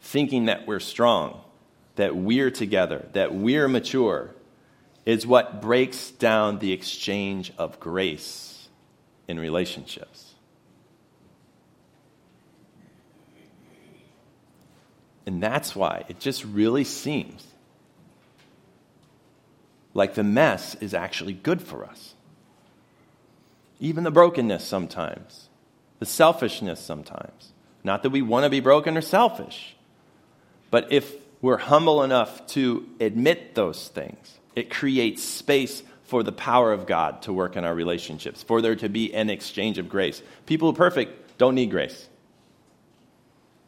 Thinking 0.02 0.46
that 0.46 0.66
we're 0.66 0.80
strong 0.80 1.40
that 1.96 2.16
we're 2.16 2.50
together, 2.50 3.06
that 3.12 3.34
we're 3.34 3.68
mature, 3.68 4.30
is 5.04 5.26
what 5.26 5.60
breaks 5.60 6.10
down 6.12 6.58
the 6.58 6.72
exchange 6.72 7.52
of 7.58 7.78
grace 7.80 8.68
in 9.28 9.38
relationships. 9.38 10.34
And 15.26 15.42
that's 15.42 15.74
why 15.74 16.04
it 16.08 16.20
just 16.20 16.44
really 16.44 16.84
seems 16.84 17.44
like 19.92 20.14
the 20.14 20.22
mess 20.22 20.76
is 20.76 20.94
actually 20.94 21.32
good 21.32 21.60
for 21.60 21.84
us. 21.84 22.14
Even 23.80 24.04
the 24.04 24.10
brokenness 24.10 24.64
sometimes 24.64 25.48
the 25.98 26.06
selfishness 26.06 26.80
sometimes. 26.80 27.52
Not 27.84 28.02
that 28.02 28.10
we 28.10 28.22
want 28.22 28.44
to 28.44 28.50
be 28.50 28.60
broken 28.60 28.96
or 28.96 29.00
selfish, 29.00 29.76
but 30.70 30.92
if 30.92 31.14
we're 31.46 31.56
humble 31.56 32.02
enough 32.02 32.44
to 32.48 32.84
admit 32.98 33.54
those 33.54 33.86
things, 33.86 34.40
it 34.56 34.68
creates 34.68 35.22
space 35.22 35.80
for 36.02 36.24
the 36.24 36.32
power 36.32 36.72
of 36.72 36.86
God 36.86 37.22
to 37.22 37.32
work 37.32 37.54
in 37.54 37.64
our 37.64 37.72
relationships, 37.72 38.42
for 38.42 38.60
there 38.60 38.74
to 38.74 38.88
be 38.88 39.14
an 39.14 39.30
exchange 39.30 39.78
of 39.78 39.88
grace. 39.88 40.20
People 40.46 40.66
who 40.66 40.74
are 40.74 40.76
perfect 40.76 41.38
don't 41.38 41.54
need 41.54 41.70
grace. 41.70 42.08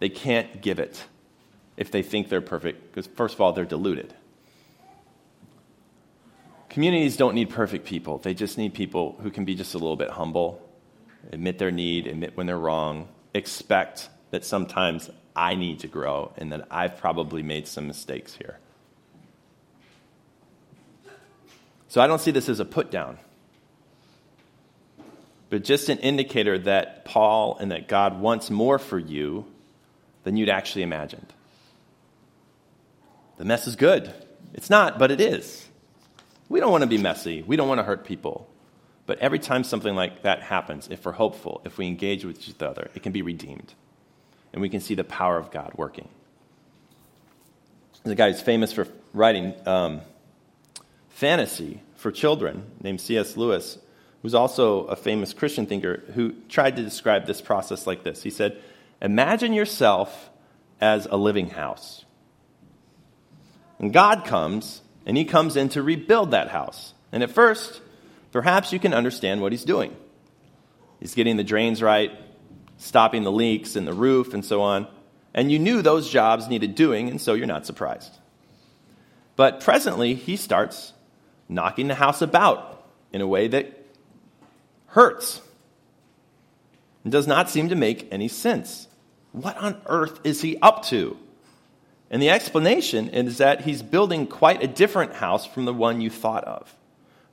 They 0.00 0.08
can't 0.08 0.60
give 0.60 0.80
it 0.80 1.04
if 1.76 1.92
they 1.92 2.02
think 2.02 2.28
they're 2.28 2.40
perfect, 2.40 2.90
because 2.90 3.06
first 3.06 3.36
of 3.36 3.40
all, 3.40 3.52
they're 3.52 3.64
deluded. 3.64 4.12
Communities 6.68 7.16
don't 7.16 7.36
need 7.36 7.48
perfect 7.48 7.86
people. 7.86 8.18
They 8.18 8.34
just 8.34 8.58
need 8.58 8.74
people 8.74 9.16
who 9.22 9.30
can 9.30 9.44
be 9.44 9.54
just 9.54 9.74
a 9.74 9.78
little 9.78 9.94
bit 9.94 10.10
humble, 10.10 10.68
admit 11.30 11.58
their 11.58 11.70
need, 11.70 12.08
admit 12.08 12.36
when 12.36 12.46
they're 12.48 12.58
wrong, 12.58 13.06
expect 13.34 14.08
that 14.32 14.44
sometimes 14.44 15.10
I 15.38 15.55
need 15.55 15.79
to 15.81 15.87
grow 15.87 16.33
and 16.37 16.51
that 16.51 16.66
I've 16.68 16.96
probably 16.96 17.44
made 17.44 17.68
some 17.68 17.87
mistakes 17.87 18.35
here. 18.35 18.59
So 21.87 22.01
I 22.01 22.09
don't 22.09 22.20
see 22.20 22.33
this 22.33 22.48
as 22.48 22.59
a 22.59 22.64
put 22.64 22.90
down, 22.90 23.18
but 25.48 25.62
just 25.62 25.88
an 25.88 25.98
indicator 25.98 26.59
that 26.59 27.05
Paul 27.05 27.57
and 27.61 27.70
that 27.70 27.87
God 27.87 28.20
wants 28.20 28.51
more 28.51 28.81
for 28.81 28.98
you 28.98 29.46
than 30.24 30.37
you'd 30.37 30.51
actually 30.51 30.83
imagined. 30.83 31.33
The 33.37 33.44
mess 33.44 33.68
is 33.68 33.77
good. 33.77 34.12
It's 34.55 34.68
not, 34.68 34.98
but 34.98 35.12
it 35.12 35.20
is. 35.20 35.66
We 36.48 36.59
don't 36.59 36.72
want 36.72 36.83
to 36.83 36.88
be 36.88 36.98
messy. 36.98 37.42
We 37.42 37.55
don't 37.55 37.68
want 37.68 37.79
to 37.79 37.85
hurt 37.85 38.05
people. 38.05 38.51
But 39.07 39.20
every 39.20 39.38
time 39.38 39.62
something 39.62 39.94
like 39.94 40.22
that 40.22 40.42
happens, 40.42 40.88
if 40.90 41.07
we're 41.07 41.12
hopeful, 41.12 41.62
if 41.64 41.79
we 41.79 41.87
engage 41.87 42.24
with 42.24 42.48
each 42.48 42.61
other, 42.61 42.90
it 42.96 43.05
can 43.05 43.12
be 43.12 43.22
redeemed. 43.22 43.72
And 44.52 44.62
we 44.62 44.68
can 44.68 44.80
see 44.80 44.94
the 44.94 45.04
power 45.04 45.37
of 45.37 45.50
God 45.50 45.72
working. 45.76 46.08
There's 48.02 48.12
a 48.12 48.16
guy 48.16 48.30
who's 48.30 48.40
famous 48.40 48.72
for 48.72 48.87
writing 49.12 49.54
um, 49.66 50.00
fantasy 51.11 51.82
for 51.96 52.12
children 52.12 52.64
named 52.80 53.00
C.S. 53.00 53.37
Lewis, 53.37 53.78
who's 54.22 54.34
also 54.34 54.84
a 54.84 54.96
famous 54.96 55.32
Christian 55.32 55.66
thinker, 55.66 56.04
who 56.14 56.32
tried 56.48 56.76
to 56.76 56.82
describe 56.82 57.26
this 57.26 57.40
process 57.40 57.87
like 57.87 58.04
this. 58.04 58.22
He 58.22 58.30
said, 58.30 58.61
Imagine 59.02 59.52
yourself 59.52 60.30
as 60.80 61.06
a 61.06 61.16
living 61.16 61.50
house. 61.50 62.04
And 63.78 63.92
God 63.92 64.24
comes 64.24 64.80
and 65.06 65.16
he 65.16 65.24
comes 65.24 65.56
in 65.56 65.68
to 65.70 65.82
rebuild 65.82 66.32
that 66.32 66.48
house. 66.48 66.94
And 67.12 67.22
at 67.22 67.30
first, 67.30 67.80
perhaps 68.32 68.72
you 68.72 68.78
can 68.78 68.92
understand 68.92 69.40
what 69.40 69.52
he's 69.52 69.64
doing. 69.64 69.96
He's 71.00 71.14
getting 71.14 71.37
the 71.37 71.44
drains 71.44 71.82
right, 71.82 72.12
stopping 72.78 73.24
the 73.24 73.32
leaks 73.32 73.76
in 73.76 73.84
the 73.84 73.92
roof, 73.92 74.32
and 74.32 74.44
so 74.44 74.62
on. 74.62 74.86
And 75.34 75.52
you 75.52 75.58
knew 75.58 75.82
those 75.82 76.08
jobs 76.08 76.48
needed 76.48 76.74
doing, 76.74 77.10
and 77.10 77.20
so 77.20 77.34
you're 77.34 77.46
not 77.46 77.66
surprised. 77.66 78.16
But 79.36 79.60
presently, 79.60 80.14
he 80.14 80.36
starts 80.36 80.94
knocking 81.48 81.88
the 81.88 81.94
house 81.94 82.22
about 82.22 82.86
in 83.12 83.20
a 83.20 83.26
way 83.26 83.48
that 83.48 83.86
hurts 84.86 85.40
and 87.04 87.12
does 87.12 87.26
not 87.26 87.48
seem 87.48 87.68
to 87.68 87.74
make 87.74 88.08
any 88.10 88.28
sense. 88.28 88.88
What 89.32 89.56
on 89.58 89.80
earth 89.86 90.20
is 90.24 90.40
he 90.40 90.56
up 90.58 90.84
to? 90.86 91.16
And 92.10 92.22
the 92.22 92.30
explanation 92.30 93.10
is 93.10 93.38
that 93.38 93.62
he's 93.62 93.82
building 93.82 94.26
quite 94.26 94.62
a 94.62 94.66
different 94.66 95.14
house 95.14 95.46
from 95.46 95.66
the 95.66 95.74
one 95.74 96.00
you 96.00 96.10
thought 96.10 96.44
of. 96.44 96.74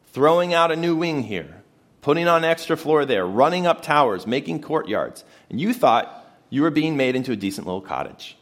Throwing 0.07 0.53
out 0.53 0.71
a 0.71 0.75
new 0.75 0.95
wing 0.95 1.23
here, 1.23 1.63
putting 2.05 2.27
on 2.27 2.43
extra 2.43 2.77
floor 2.77 3.03
there, 3.03 3.25
running 3.25 3.65
up 3.65 3.81
towers, 3.81 4.27
making 4.27 4.61
courtyards. 4.61 5.23
And 5.49 5.59
you 5.59 5.73
thought 5.73 6.23
you 6.51 6.61
were 6.61 6.69
being 6.69 6.95
made 6.95 7.15
into 7.15 7.31
a 7.31 7.35
decent 7.35 7.65
little 7.65 7.81
cottage. 7.81 8.37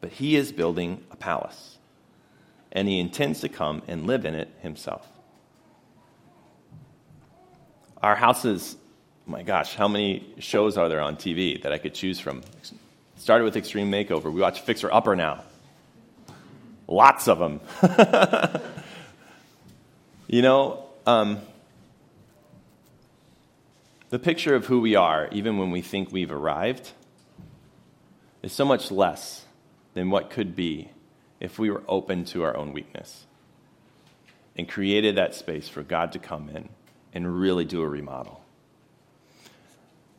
But 0.00 0.12
he 0.12 0.36
is 0.36 0.52
building 0.52 1.02
a 1.10 1.16
palace. 1.16 1.78
And 2.70 2.86
he 2.86 3.00
intends 3.00 3.40
to 3.40 3.48
come 3.48 3.82
and 3.88 4.06
live 4.06 4.24
in 4.24 4.36
it 4.36 4.48
himself. 4.60 5.04
Our 8.04 8.14
houses, 8.14 8.76
my 9.26 9.42
gosh, 9.42 9.74
how 9.74 9.88
many 9.88 10.24
shows 10.38 10.76
are 10.76 10.88
there 10.88 11.00
on 11.00 11.16
TV 11.16 11.60
that 11.64 11.72
I 11.72 11.78
could 11.78 11.92
choose 11.92 12.20
from? 12.20 12.42
Started 13.16 13.42
with 13.42 13.56
Extreme 13.56 13.90
Makeover. 13.90 14.32
We 14.32 14.40
watch 14.40 14.60
Fixer 14.60 14.94
Upper 14.94 15.16
now. 15.16 15.42
Lots 16.86 17.26
of 17.26 17.40
them. 17.40 17.60
you 20.28 20.40
know, 20.40 20.84
um, 21.04 21.40
the 24.10 24.18
picture 24.18 24.54
of 24.54 24.66
who 24.66 24.80
we 24.80 24.94
are, 24.94 25.28
even 25.32 25.58
when 25.58 25.70
we 25.70 25.82
think 25.82 26.12
we've 26.12 26.30
arrived, 26.32 26.92
is 28.42 28.52
so 28.52 28.64
much 28.64 28.90
less 28.90 29.44
than 29.94 30.10
what 30.10 30.30
could 30.30 30.54
be 30.54 30.90
if 31.40 31.58
we 31.58 31.70
were 31.70 31.82
open 31.88 32.24
to 32.26 32.44
our 32.44 32.56
own 32.56 32.72
weakness 32.72 33.26
and 34.56 34.68
created 34.68 35.16
that 35.16 35.34
space 35.34 35.68
for 35.68 35.82
God 35.82 36.12
to 36.12 36.18
come 36.18 36.48
in 36.48 36.68
and 37.12 37.40
really 37.40 37.64
do 37.64 37.82
a 37.82 37.88
remodel. 37.88 38.42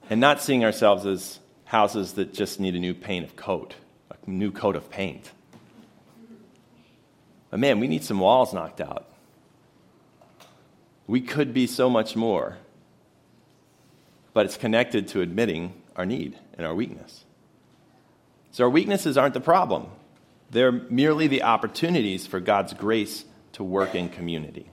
And 0.10 0.19
not 0.19 0.41
seeing 0.41 0.63
ourselves 0.63 1.06
as 1.06 1.39
houses 1.65 2.13
that 2.13 2.34
just 2.34 2.60
need 2.60 2.76
a 2.76 2.80
new 2.80 2.93
paint 2.93 3.26
of 3.26 3.36
coat, 3.36 3.76
a 4.10 4.30
new 4.30 4.52
coat 4.52 4.76
of 4.76 4.89
paint. 4.89 5.32
But 7.50 7.60
man, 7.60 7.80
we 7.80 7.88
need 7.88 8.04
some 8.04 8.19
walls 8.19 8.54
knocked 8.54 8.82
out. 8.82 9.06
We 11.08 11.21
could 11.21 11.54
be 11.54 11.67
so 11.67 11.89
much 11.89 12.15
more. 12.15 12.58
But 14.38 14.45
it's 14.45 14.56
connected 14.56 15.08
to 15.08 15.21
admitting 15.21 15.73
our 15.95 16.06
need 16.06 16.38
and 16.60 16.67
our 16.67 16.76
weakness. 16.76 17.26
So 18.52 18.65
our 18.65 18.69
weaknesses 18.69 19.17
aren't 19.17 19.34
the 19.34 19.39
problem, 19.39 19.88
they're 20.52 20.71
merely 20.71 21.26
the 21.26 21.41
opportunities 21.41 22.28
for 22.28 22.39
God's 22.39 22.73
grace 22.73 23.26
to 23.54 23.63
work 23.63 23.95
in 23.95 24.10
community. 24.10 24.69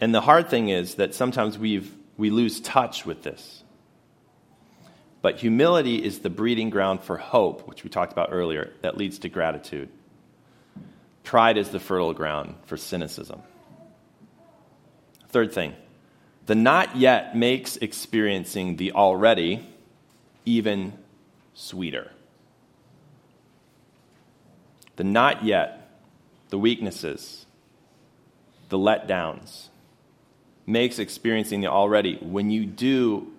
And 0.00 0.14
the 0.14 0.20
hard 0.20 0.50
thing 0.50 0.68
is 0.68 0.94
that 0.94 1.16
sometimes 1.16 1.58
we've, 1.58 1.92
we 2.16 2.30
lose 2.30 2.60
touch 2.60 3.04
with 3.04 3.24
this. 3.24 3.64
But 5.20 5.40
humility 5.40 5.96
is 5.96 6.20
the 6.20 6.30
breeding 6.30 6.70
ground 6.70 7.02
for 7.02 7.16
hope, 7.16 7.66
which 7.66 7.82
we 7.82 7.90
talked 7.90 8.12
about 8.12 8.28
earlier, 8.30 8.72
that 8.82 8.96
leads 8.96 9.18
to 9.18 9.30
gratitude. 9.30 9.88
Pride 11.24 11.58
is 11.58 11.70
the 11.70 11.80
fertile 11.80 12.14
ground 12.14 12.54
for 12.66 12.76
cynicism. 12.76 13.42
Third 15.30 15.52
thing, 15.52 15.74
the 16.46 16.54
not 16.54 16.96
yet 16.96 17.36
makes 17.36 17.76
experiencing 17.76 18.76
the 18.76 18.92
already 18.92 19.66
even 20.44 20.92
sweeter. 21.54 22.10
The 24.96 25.04
not 25.04 25.44
yet, 25.44 26.00
the 26.50 26.58
weaknesses, 26.58 27.46
the 28.68 28.78
letdowns, 28.78 29.68
makes 30.66 30.98
experiencing 30.98 31.60
the 31.60 31.68
already 31.68 32.16
when 32.16 32.50
you 32.50 32.66
do 32.66 33.32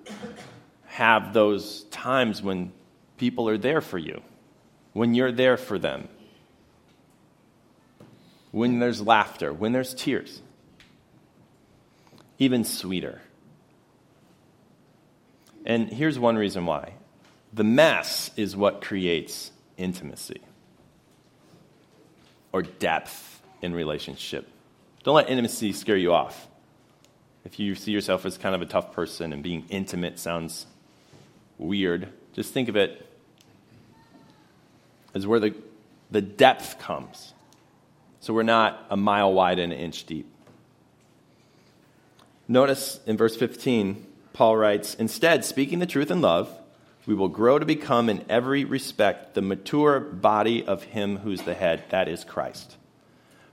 have 0.86 1.34
those 1.34 1.84
times 1.86 2.42
when 2.42 2.72
people 3.18 3.50
are 3.50 3.58
there 3.58 3.82
for 3.82 3.98
you, 3.98 4.22
when 4.94 5.14
you're 5.14 5.32
there 5.32 5.58
for 5.58 5.80
them, 5.80 6.08
when 8.52 8.80
there's 8.80 9.02
laughter, 9.02 9.52
when 9.52 9.72
there's 9.72 9.94
tears, 9.96 10.42
even 12.40 12.64
sweeter. 12.64 13.22
And 15.66 15.90
here's 15.90 16.20
one 16.20 16.36
reason 16.36 16.66
why 16.66 16.94
the 17.54 17.64
mess 17.64 18.32
is 18.36 18.56
what 18.56 18.82
creates 18.82 19.52
intimacy 19.78 20.42
or 22.52 22.64
depth 22.64 23.42
in 23.62 23.74
relationship. 23.74 24.48
Don't 25.04 25.16
let 25.16 25.30
intimacy 25.30 25.74
scare 25.74 25.98
you 25.98 26.14
off. 26.14 26.48
If 27.46 27.60
you 27.60 27.76
see 27.76 27.92
yourself 27.92 28.26
as 28.26 28.38
kind 28.38 28.56
of 28.56 28.62
a 28.62 28.66
tough 28.66 28.94
person 28.94 29.34
and 29.34 29.44
being 29.44 29.66
intimate 29.70 30.18
sounds 30.18 30.66
weird, 31.58 32.10
just 32.34 32.54
think 32.54 32.70
of 32.70 32.76
it 32.76 33.06
as 35.14 35.28
where 35.28 35.40
the, 35.40 35.54
the 36.10 36.22
depth 36.22 36.80
comes. 36.80 37.34
So 38.22 38.34
we're 38.34 38.44
not 38.44 38.86
a 38.90 38.96
mile 38.98 39.34
wide 39.34 39.60
and 39.60 39.74
an 39.74 39.80
inch 39.80 40.06
deep. 40.06 40.33
Notice 42.48 43.00
in 43.06 43.18
verse 43.18 43.36
15, 43.36 44.06
Paul 44.34 44.58
writes, 44.58 44.96
Instead, 44.96 45.46
speaking 45.46 45.80
the 45.80 45.86
truth 45.86 46.12
in 46.12 46.22
love, 46.22 46.50
we 47.06 47.14
will 47.14 47.30
grow 47.30 47.60
to 47.60 47.66
become 47.66 48.10
in 48.10 48.26
every 48.30 48.64
respect 48.66 49.34
the 49.34 49.42
mature 49.42 50.00
body 50.00 50.66
of 50.66 50.84
Him 50.84 51.18
who's 51.18 51.42
the 51.42 51.54
head, 51.54 51.84
that 51.90 52.08
is 52.08 52.24
Christ. 52.24 52.78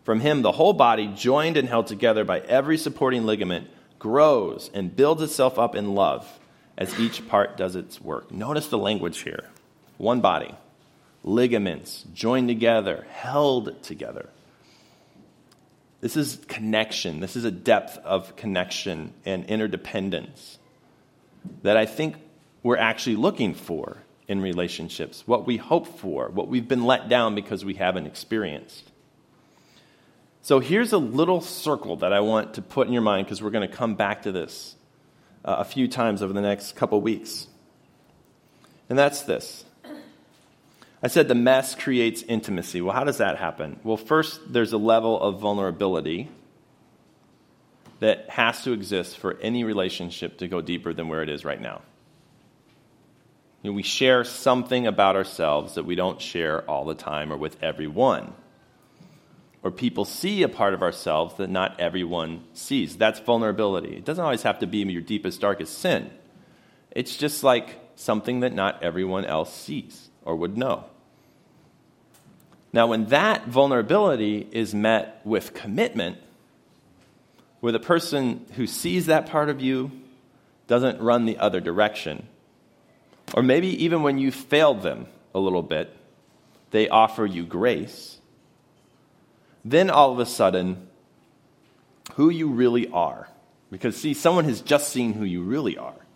From 0.04 0.20
Him, 0.20 0.42
the 0.42 0.52
whole 0.52 0.72
body, 0.72 1.08
joined 1.08 1.56
and 1.56 1.68
held 1.68 1.86
together 1.86 2.24
by 2.24 2.40
every 2.40 2.76
supporting 2.76 3.26
ligament, 3.26 3.68
grows 3.98 4.70
and 4.72 4.96
builds 4.96 5.22
itself 5.22 5.58
up 5.58 5.74
in 5.74 5.94
love 5.94 6.38
as 6.76 6.98
each 6.98 7.28
part 7.28 7.56
does 7.56 7.76
its 7.76 8.00
work. 8.00 8.32
Notice 8.32 8.68
the 8.68 8.78
language 8.78 9.20
here 9.20 9.44
one 9.98 10.20
body, 10.20 10.54
ligaments 11.22 12.04
joined 12.14 12.48
together, 12.48 13.06
held 13.10 13.82
together. 13.82 14.30
This 16.00 16.16
is 16.16 16.38
connection. 16.48 17.20
This 17.20 17.36
is 17.36 17.44
a 17.44 17.50
depth 17.50 17.98
of 17.98 18.36
connection 18.36 19.12
and 19.24 19.44
interdependence 19.46 20.58
that 21.62 21.76
I 21.76 21.86
think 21.86 22.16
we're 22.62 22.78
actually 22.78 23.16
looking 23.16 23.54
for 23.54 23.98
in 24.28 24.40
relationships, 24.40 25.24
what 25.26 25.46
we 25.46 25.56
hope 25.56 25.86
for, 25.98 26.28
what 26.28 26.48
we've 26.48 26.68
been 26.68 26.84
let 26.84 27.08
down 27.08 27.34
because 27.34 27.64
we 27.64 27.74
haven't 27.74 28.06
experienced. 28.06 28.90
So 30.42 30.60
here's 30.60 30.92
a 30.92 30.98
little 30.98 31.40
circle 31.40 31.96
that 31.96 32.12
I 32.12 32.20
want 32.20 32.54
to 32.54 32.62
put 32.62 32.86
in 32.86 32.92
your 32.92 33.02
mind 33.02 33.26
because 33.26 33.42
we're 33.42 33.50
going 33.50 33.68
to 33.68 33.74
come 33.74 33.96
back 33.96 34.22
to 34.22 34.32
this 34.32 34.76
uh, 35.44 35.56
a 35.58 35.64
few 35.64 35.88
times 35.88 36.22
over 36.22 36.32
the 36.32 36.40
next 36.40 36.76
couple 36.76 37.00
weeks. 37.00 37.46
And 38.88 38.98
that's 38.98 39.22
this. 39.22 39.64
I 41.02 41.08
said 41.08 41.28
the 41.28 41.34
mess 41.34 41.74
creates 41.74 42.22
intimacy. 42.22 42.82
Well, 42.82 42.94
how 42.94 43.04
does 43.04 43.18
that 43.18 43.38
happen? 43.38 43.80
Well, 43.82 43.96
first, 43.96 44.52
there's 44.52 44.72
a 44.72 44.78
level 44.78 45.18
of 45.20 45.40
vulnerability 45.40 46.28
that 48.00 48.28
has 48.28 48.62
to 48.64 48.72
exist 48.72 49.18
for 49.18 49.38
any 49.40 49.64
relationship 49.64 50.38
to 50.38 50.48
go 50.48 50.60
deeper 50.60 50.92
than 50.92 51.08
where 51.08 51.22
it 51.22 51.28
is 51.28 51.44
right 51.44 51.60
now. 51.60 51.80
You 53.62 53.70
know, 53.70 53.76
we 53.76 53.82
share 53.82 54.24
something 54.24 54.86
about 54.86 55.16
ourselves 55.16 55.74
that 55.74 55.84
we 55.84 55.94
don't 55.94 56.20
share 56.20 56.62
all 56.68 56.84
the 56.84 56.94
time 56.94 57.32
or 57.32 57.36
with 57.36 57.62
everyone. 57.62 58.32
Or 59.62 59.70
people 59.70 60.06
see 60.06 60.42
a 60.42 60.48
part 60.48 60.72
of 60.72 60.82
ourselves 60.82 61.34
that 61.36 61.50
not 61.50 61.78
everyone 61.80 62.44
sees. 62.54 62.96
That's 62.96 63.20
vulnerability. 63.20 63.96
It 63.96 64.06
doesn't 64.06 64.24
always 64.24 64.42
have 64.42 64.60
to 64.60 64.66
be 64.66 64.78
your 64.78 65.02
deepest, 65.02 65.40
darkest 65.40 65.78
sin. 65.78 66.10
It's 66.90 67.16
just 67.16 67.44
like 67.44 67.78
something 67.96 68.40
that 68.40 68.54
not 68.54 68.82
everyone 68.82 69.26
else 69.26 69.54
sees 69.54 70.09
or 70.24 70.36
would 70.36 70.56
know. 70.56 70.84
Now, 72.72 72.86
when 72.86 73.06
that 73.06 73.48
vulnerability 73.48 74.46
is 74.52 74.74
met 74.74 75.20
with 75.24 75.54
commitment, 75.54 76.18
where 77.60 77.72
the 77.72 77.80
person 77.80 78.46
who 78.54 78.66
sees 78.66 79.06
that 79.06 79.26
part 79.26 79.48
of 79.48 79.60
you 79.60 79.90
doesn't 80.66 81.00
run 81.00 81.26
the 81.26 81.38
other 81.38 81.60
direction, 81.60 82.26
or 83.34 83.42
maybe 83.42 83.84
even 83.84 84.02
when 84.02 84.18
you 84.18 84.30
failed 84.30 84.82
them 84.82 85.06
a 85.34 85.38
little 85.38 85.62
bit, 85.62 85.94
they 86.70 86.88
offer 86.88 87.26
you 87.26 87.44
grace, 87.44 88.18
then 89.64 89.90
all 89.90 90.12
of 90.12 90.20
a 90.20 90.26
sudden, 90.26 90.88
who 92.14 92.30
you 92.30 92.48
really 92.48 92.88
are, 92.88 93.28
because 93.70 93.96
see, 93.96 94.14
someone 94.14 94.44
has 94.44 94.60
just 94.60 94.90
seen 94.90 95.12
who 95.12 95.24
you 95.24 95.42
really 95.42 95.76
are, 95.76 96.06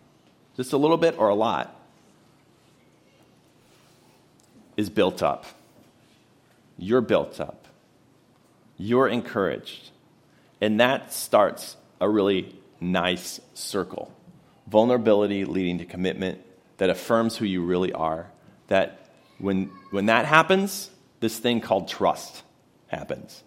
just 0.56 0.72
a 0.72 0.76
little 0.76 0.96
bit 0.96 1.18
or 1.18 1.28
a 1.28 1.34
lot, 1.34 1.74
is 4.76 4.90
built 4.90 5.22
up. 5.22 5.44
You're 6.78 7.00
built 7.00 7.40
up. 7.40 7.66
You're 8.76 9.08
encouraged. 9.08 9.90
And 10.60 10.80
that 10.80 11.12
starts 11.12 11.76
a 12.00 12.08
really 12.08 12.54
nice 12.80 13.40
circle. 13.54 14.12
Vulnerability 14.66 15.44
leading 15.44 15.78
to 15.78 15.84
commitment 15.84 16.40
that 16.78 16.90
affirms 16.90 17.36
who 17.36 17.44
you 17.44 17.62
really 17.62 17.92
are. 17.92 18.30
That 18.68 19.10
when, 19.38 19.70
when 19.90 20.06
that 20.06 20.26
happens, 20.26 20.90
this 21.20 21.38
thing 21.38 21.60
called 21.60 21.88
trust 21.88 22.42
happens. 22.88 23.42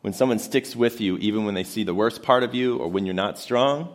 When 0.00 0.12
someone 0.12 0.38
sticks 0.38 0.74
with 0.74 1.00
you, 1.00 1.16
even 1.18 1.44
when 1.44 1.54
they 1.54 1.64
see 1.64 1.84
the 1.84 1.94
worst 1.94 2.22
part 2.22 2.42
of 2.42 2.54
you 2.54 2.78
or 2.78 2.88
when 2.88 3.06
you're 3.06 3.14
not 3.14 3.38
strong, 3.38 3.94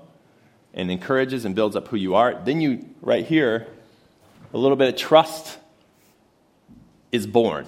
and 0.74 0.92
encourages 0.92 1.44
and 1.44 1.56
builds 1.56 1.76
up 1.76 1.88
who 1.88 1.98
you 1.98 2.16
are, 2.16 2.40
then 2.46 2.62
you, 2.62 2.86
right 3.02 3.26
here, 3.26 3.68
a 4.54 4.58
little 4.58 4.78
bit 4.78 4.90
of 4.90 4.96
trust 4.96 5.58
is 7.18 7.28
born. 7.28 7.66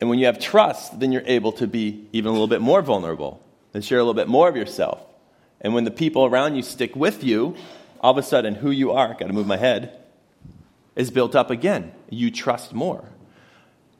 And 0.00 0.08
when 0.08 0.20
you 0.20 0.26
have 0.26 0.38
trust, 0.38 1.00
then 1.00 1.10
you're 1.10 1.22
able 1.26 1.52
to 1.52 1.66
be 1.66 2.06
even 2.12 2.28
a 2.28 2.32
little 2.32 2.46
bit 2.46 2.60
more 2.60 2.82
vulnerable 2.82 3.42
and 3.72 3.84
share 3.84 3.98
a 3.98 4.02
little 4.02 4.14
bit 4.14 4.28
more 4.28 4.48
of 4.48 4.56
yourself. 4.56 5.00
And 5.60 5.74
when 5.74 5.84
the 5.84 5.90
people 5.90 6.26
around 6.26 6.54
you 6.54 6.62
stick 6.62 6.94
with 6.94 7.24
you, 7.24 7.56
all 8.00 8.12
of 8.12 8.18
a 8.18 8.22
sudden, 8.22 8.54
who 8.54 8.70
you 8.70 8.92
are, 8.92 9.14
got 9.14 9.26
to 9.26 9.32
move 9.32 9.46
my 9.46 9.56
head, 9.56 9.98
is 10.94 11.10
built 11.10 11.34
up 11.34 11.50
again. 11.50 11.92
You 12.10 12.30
trust 12.30 12.74
more. 12.74 13.04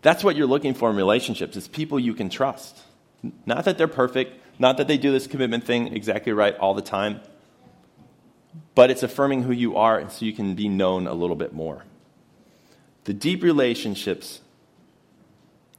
That's 0.03 0.23
what 0.23 0.37
you're 0.37 0.47
looking 0.47 0.75
for 0.75 0.91
in 0.91 0.97
relationships, 0.97 1.57
is 1.57 1.67
people 1.67 1.99
you 1.99 2.13
can 2.13 2.29
trust. 2.29 2.79
Not 3.47 3.65
that 3.65 3.79
they're 3.79 3.89
perfect, 3.89 4.39
not 4.59 4.77
that 4.77 4.87
they 4.87 4.99
do 4.99 5.11
this 5.11 5.27
commitment 5.27 5.65
thing 5.65 5.97
exactly 5.97 6.33
right 6.33 6.55
all 6.59 6.75
the 6.75 6.83
time, 6.83 7.23
but 8.75 8.91
it's 8.91 9.03
affirming 9.03 9.45
who 9.45 9.53
you 9.53 9.77
are 9.77 9.99
and 9.99 10.13
so 10.13 10.27
you 10.27 10.35
can 10.35 10.55
be 10.55 10.69
known 10.69 11.07
a 11.07 11.15
little 11.15 11.35
bit 11.35 11.55
more. 11.55 11.85
The 13.05 13.15
deep 13.15 13.43
relationships 13.43 14.41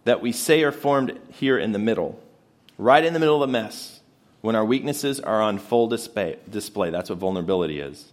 that 0.04 0.22
we 0.22 0.32
say 0.32 0.64
are 0.64 0.72
formed 0.72 1.20
here 1.32 1.58
in 1.58 1.72
the 1.72 1.80
middle, 1.80 2.22
right 2.78 3.04
in 3.04 3.14
the 3.14 3.20
middle 3.20 3.42
of 3.42 3.50
the 3.50 3.52
mess, 3.52 4.00
when 4.42 4.56
our 4.56 4.64
weaknesses 4.64 5.20
are 5.20 5.42
on 5.42 5.58
full 5.58 5.88
display. 5.88 6.38
display. 6.50 6.92
That's 6.92 7.10
what 7.10 7.18
vulnerability 7.18 7.80
is. 7.80 8.12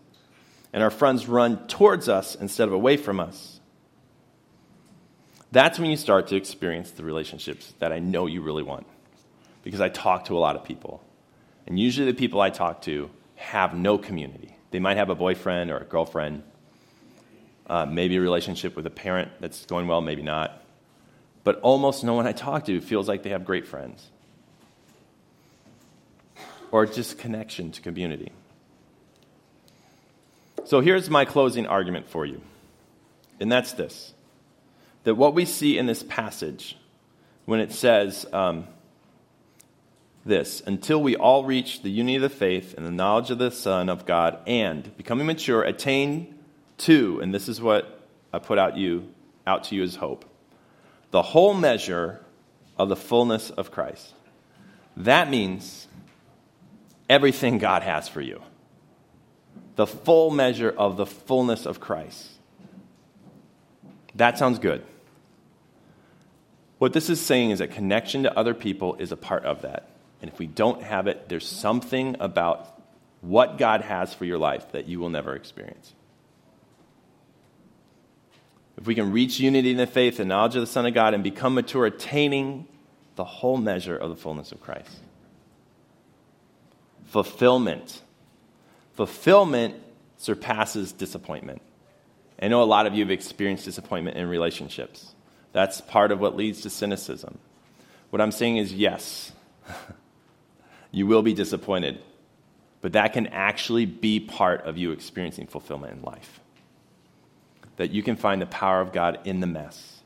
And 0.72 0.82
our 0.82 0.90
friends 0.90 1.28
run 1.28 1.66
towards 1.66 2.08
us 2.08 2.34
instead 2.34 2.68
of 2.68 2.74
away 2.74 2.96
from 2.96 3.20
us. 3.20 3.60
That's 5.50 5.78
when 5.78 5.90
you 5.90 5.98
start 5.98 6.28
to 6.28 6.36
experience 6.36 6.92
the 6.92 7.04
relationships 7.04 7.74
that 7.78 7.92
I 7.92 7.98
know 7.98 8.24
you 8.24 8.40
really 8.40 8.62
want. 8.62 8.86
Because 9.62 9.82
I 9.82 9.90
talk 9.90 10.24
to 10.24 10.36
a 10.36 10.40
lot 10.40 10.56
of 10.56 10.64
people. 10.64 11.04
And 11.66 11.78
usually 11.78 12.10
the 12.10 12.16
people 12.16 12.40
I 12.40 12.48
talk 12.48 12.80
to 12.82 13.10
have 13.36 13.74
no 13.74 13.98
community. 13.98 14.56
They 14.70 14.78
might 14.78 14.96
have 14.96 15.10
a 15.10 15.14
boyfriend 15.14 15.70
or 15.70 15.76
a 15.76 15.84
girlfriend, 15.84 16.42
uh, 17.66 17.86
maybe 17.86 18.16
a 18.16 18.20
relationship 18.20 18.76
with 18.76 18.86
a 18.86 18.90
parent 18.90 19.30
that's 19.40 19.64
going 19.66 19.86
well, 19.86 20.00
maybe 20.00 20.22
not. 20.22 20.62
But 21.44 21.60
almost 21.60 22.04
no 22.04 22.14
one 22.14 22.26
I 22.26 22.32
talk 22.32 22.66
to 22.66 22.80
feels 22.80 23.08
like 23.08 23.22
they 23.22 23.30
have 23.30 23.44
great 23.44 23.66
friends. 23.66 24.06
Or 26.70 26.86
just 26.86 27.18
connection 27.18 27.72
to 27.72 27.80
community. 27.80 28.32
So 30.64 30.80
here's 30.80 31.10
my 31.10 31.24
closing 31.24 31.66
argument 31.66 32.08
for 32.08 32.24
you, 32.24 32.40
and 33.40 33.50
that's 33.50 33.72
this 33.72 34.14
that 35.04 35.16
what 35.16 35.34
we 35.34 35.44
see 35.44 35.78
in 35.78 35.86
this 35.86 36.02
passage 36.04 36.76
when 37.44 37.60
it 37.60 37.72
says 37.72 38.24
um, 38.32 38.66
this 40.24 40.62
until 40.64 41.02
we 41.02 41.16
all 41.16 41.44
reach 41.44 41.82
the 41.82 41.90
unity 41.90 42.16
of 42.16 42.22
the 42.22 42.28
faith 42.28 42.74
and 42.76 42.86
the 42.86 42.90
knowledge 42.90 43.30
of 43.30 43.38
the 43.38 43.50
Son 43.50 43.88
of 43.88 44.06
God 44.06 44.38
and 44.46 44.96
becoming 44.96 45.26
mature, 45.26 45.62
attain 45.62 46.38
to, 46.82 47.20
and 47.20 47.34
this 47.34 47.48
is 47.48 47.60
what 47.60 48.00
I 48.32 48.38
put 48.38 48.58
out 48.58 48.76
you 48.76 49.08
out 49.46 49.64
to 49.64 49.74
you 49.74 49.82
as 49.82 49.96
hope 49.96 50.24
the 51.12 51.22
whole 51.22 51.54
measure 51.54 52.20
of 52.78 52.88
the 52.88 52.96
fullness 52.96 53.50
of 53.50 53.70
Christ. 53.70 54.14
That 54.96 55.30
means 55.30 55.86
everything 57.08 57.58
God 57.58 57.82
has 57.82 58.08
for 58.08 58.20
you. 58.20 58.42
The 59.76 59.86
full 59.86 60.30
measure 60.30 60.70
of 60.70 60.96
the 60.96 61.06
fullness 61.06 61.66
of 61.66 61.80
Christ. 61.80 62.28
That 64.14 64.38
sounds 64.38 64.58
good. 64.58 64.84
What 66.78 66.94
this 66.94 67.10
is 67.10 67.20
saying 67.20 67.50
is 67.50 67.58
that 67.60 67.70
connection 67.72 68.22
to 68.24 68.36
other 68.36 68.54
people 68.54 68.96
is 68.96 69.12
a 69.12 69.16
part 69.16 69.44
of 69.44 69.62
that. 69.62 69.88
And 70.22 70.30
if 70.30 70.38
we 70.38 70.46
don't 70.46 70.82
have 70.82 71.06
it, 71.06 71.28
there's 71.28 71.46
something 71.46 72.16
about 72.20 72.80
what 73.20 73.58
God 73.58 73.82
has 73.82 74.14
for 74.14 74.24
your 74.24 74.38
life 74.38 74.72
that 74.72 74.88
you 74.88 74.98
will 74.98 75.10
never 75.10 75.34
experience 75.34 75.92
if 78.82 78.88
we 78.88 78.96
can 78.96 79.12
reach 79.12 79.38
unity 79.38 79.70
in 79.70 79.76
the 79.76 79.86
faith 79.86 80.18
and 80.18 80.28
knowledge 80.28 80.56
of 80.56 80.60
the 80.60 80.66
Son 80.66 80.84
of 80.86 80.92
God 80.92 81.14
and 81.14 81.22
become 81.22 81.54
mature, 81.54 81.86
attaining 81.86 82.66
the 83.14 83.22
whole 83.22 83.56
measure 83.56 83.96
of 83.96 84.10
the 84.10 84.16
fullness 84.16 84.50
of 84.50 84.60
Christ. 84.60 84.90
Fulfillment. 87.04 88.02
Fulfillment 88.94 89.76
surpasses 90.16 90.90
disappointment. 90.90 91.62
I 92.42 92.48
know 92.48 92.60
a 92.60 92.64
lot 92.64 92.88
of 92.88 92.94
you 92.94 93.04
have 93.04 93.12
experienced 93.12 93.64
disappointment 93.66 94.16
in 94.16 94.28
relationships. 94.28 95.14
That's 95.52 95.80
part 95.80 96.10
of 96.10 96.18
what 96.18 96.34
leads 96.34 96.62
to 96.62 96.70
cynicism. 96.70 97.38
What 98.10 98.20
I'm 98.20 98.32
saying 98.32 98.56
is, 98.56 98.74
yes, 98.74 99.30
you 100.90 101.06
will 101.06 101.22
be 101.22 101.34
disappointed, 101.34 102.00
but 102.80 102.94
that 102.94 103.12
can 103.12 103.28
actually 103.28 103.86
be 103.86 104.18
part 104.18 104.62
of 104.62 104.76
you 104.76 104.90
experiencing 104.90 105.46
fulfillment 105.46 105.92
in 105.92 106.02
life 106.02 106.40
that 107.76 107.90
you 107.90 108.02
can 108.02 108.16
find 108.16 108.40
the 108.40 108.46
power 108.46 108.80
of 108.80 108.92
God 108.92 109.20
in 109.24 109.40
the 109.40 109.46
mess. 109.46 110.00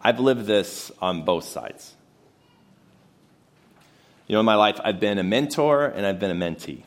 I've 0.00 0.20
lived 0.20 0.46
this 0.46 0.92
on 1.00 1.24
both 1.24 1.44
sides. 1.44 1.94
You 4.26 4.34
know, 4.34 4.40
in 4.40 4.46
my 4.46 4.54
life, 4.54 4.80
I've 4.82 5.00
been 5.00 5.18
a 5.18 5.22
mentor 5.22 5.86
and 5.86 6.06
I've 6.06 6.18
been 6.18 6.30
a 6.30 6.34
mentee. 6.34 6.82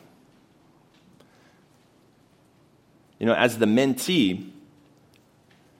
You 3.18 3.26
know, 3.26 3.34
as 3.34 3.58
the 3.58 3.66
mentee, 3.66 4.50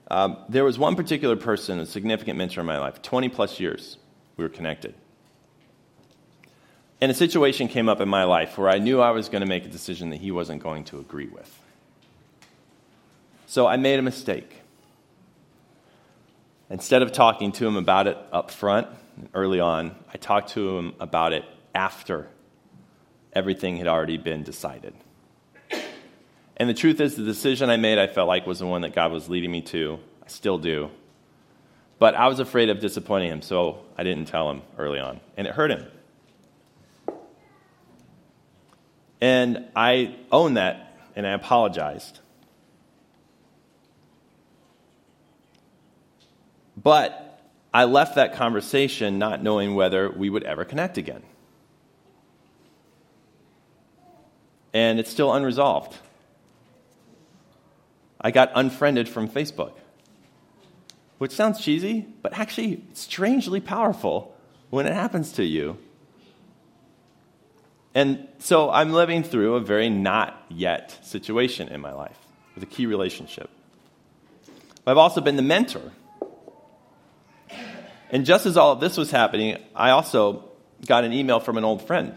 um, 0.09 0.37
there 0.49 0.63
was 0.63 0.77
one 0.77 0.95
particular 0.95 1.35
person, 1.35 1.79
a 1.79 1.85
significant 1.85 2.37
mentor 2.37 2.61
in 2.61 2.65
my 2.65 2.79
life, 2.79 3.01
20 3.01 3.29
plus 3.29 3.59
years 3.59 3.97
we 4.35 4.43
were 4.43 4.49
connected. 4.49 4.95
And 7.01 7.11
a 7.11 7.15
situation 7.15 7.67
came 7.67 7.87
up 7.87 8.01
in 8.01 8.09
my 8.09 8.25
life 8.25 8.57
where 8.57 8.69
I 8.69 8.79
knew 8.79 8.99
I 8.99 9.11
was 9.11 9.29
going 9.29 9.41
to 9.41 9.47
make 9.47 9.65
a 9.65 9.69
decision 9.69 10.09
that 10.09 10.17
he 10.17 10.31
wasn't 10.31 10.61
going 10.61 10.83
to 10.85 10.99
agree 10.99 11.27
with. 11.27 11.57
So 13.49 13.65
I 13.65 13.77
made 13.77 13.97
a 13.97 14.03
mistake. 14.03 14.61
Instead 16.69 17.01
of 17.01 17.11
talking 17.11 17.51
to 17.53 17.65
him 17.65 17.77
about 17.77 18.05
it 18.05 18.15
up 18.31 18.51
front, 18.51 18.87
early 19.33 19.59
on, 19.59 19.95
I 20.13 20.17
talked 20.17 20.49
to 20.49 20.77
him 20.77 20.93
about 20.99 21.33
it 21.33 21.43
after 21.73 22.27
everything 23.33 23.77
had 23.77 23.87
already 23.87 24.17
been 24.17 24.43
decided. 24.43 24.93
And 26.57 26.69
the 26.69 26.75
truth 26.75 27.01
is, 27.01 27.15
the 27.15 27.23
decision 27.23 27.71
I 27.71 27.77
made, 27.77 27.97
I 27.97 28.05
felt 28.05 28.27
like 28.27 28.45
was 28.45 28.59
the 28.59 28.67
one 28.67 28.81
that 28.81 28.93
God 28.93 29.11
was 29.11 29.29
leading 29.29 29.49
me 29.49 29.63
to. 29.63 29.97
I 30.23 30.27
still 30.27 30.59
do. 30.59 30.91
But 31.97 32.13
I 32.13 32.27
was 32.27 32.39
afraid 32.39 32.69
of 32.69 32.79
disappointing 32.79 33.31
him, 33.31 33.41
so 33.41 33.79
I 33.97 34.03
didn't 34.03 34.25
tell 34.25 34.51
him 34.51 34.61
early 34.77 34.99
on. 34.99 35.21
And 35.37 35.47
it 35.47 35.55
hurt 35.55 35.71
him. 35.71 35.87
And 39.19 39.65
I 39.75 40.17
own 40.31 40.53
that, 40.53 40.99
and 41.15 41.25
I 41.25 41.31
apologized. 41.31 42.19
But 46.81 47.41
I 47.73 47.83
left 47.85 48.15
that 48.15 48.35
conversation 48.35 49.19
not 49.19 49.43
knowing 49.43 49.75
whether 49.75 50.09
we 50.09 50.29
would 50.29 50.43
ever 50.43 50.63
connect 50.63 50.97
again. 50.97 51.23
And 54.73 54.99
it's 54.99 55.09
still 55.09 55.33
unresolved. 55.33 55.97
I 58.21 58.31
got 58.31 58.51
unfriended 58.53 59.09
from 59.09 59.27
Facebook, 59.29 59.73
which 61.17 61.31
sounds 61.31 61.59
cheesy, 61.59 62.05
but 62.21 62.37
actually 62.37 62.83
strangely 62.93 63.59
powerful 63.59 64.35
when 64.69 64.85
it 64.85 64.93
happens 64.93 65.31
to 65.33 65.43
you. 65.43 65.77
And 67.95 68.27
so 68.37 68.69
I'm 68.69 68.93
living 68.93 69.23
through 69.23 69.55
a 69.55 69.59
very 69.59 69.89
not 69.89 70.45
yet 70.49 70.99
situation 71.03 71.69
in 71.69 71.81
my 71.81 71.93
life 71.93 72.17
with 72.53 72.63
a 72.63 72.67
key 72.67 72.85
relationship. 72.85 73.49
I've 74.85 74.97
also 74.97 75.21
been 75.21 75.35
the 75.35 75.41
mentor. 75.41 75.91
And 78.09 78.25
just 78.25 78.45
as 78.45 78.57
all 78.57 78.71
of 78.71 78.79
this 78.79 78.97
was 78.97 79.11
happening, 79.11 79.57
I 79.75 79.91
also 79.91 80.49
got 80.85 81.03
an 81.03 81.13
email 81.13 81.39
from 81.39 81.57
an 81.57 81.63
old 81.63 81.85
friend. 81.85 82.15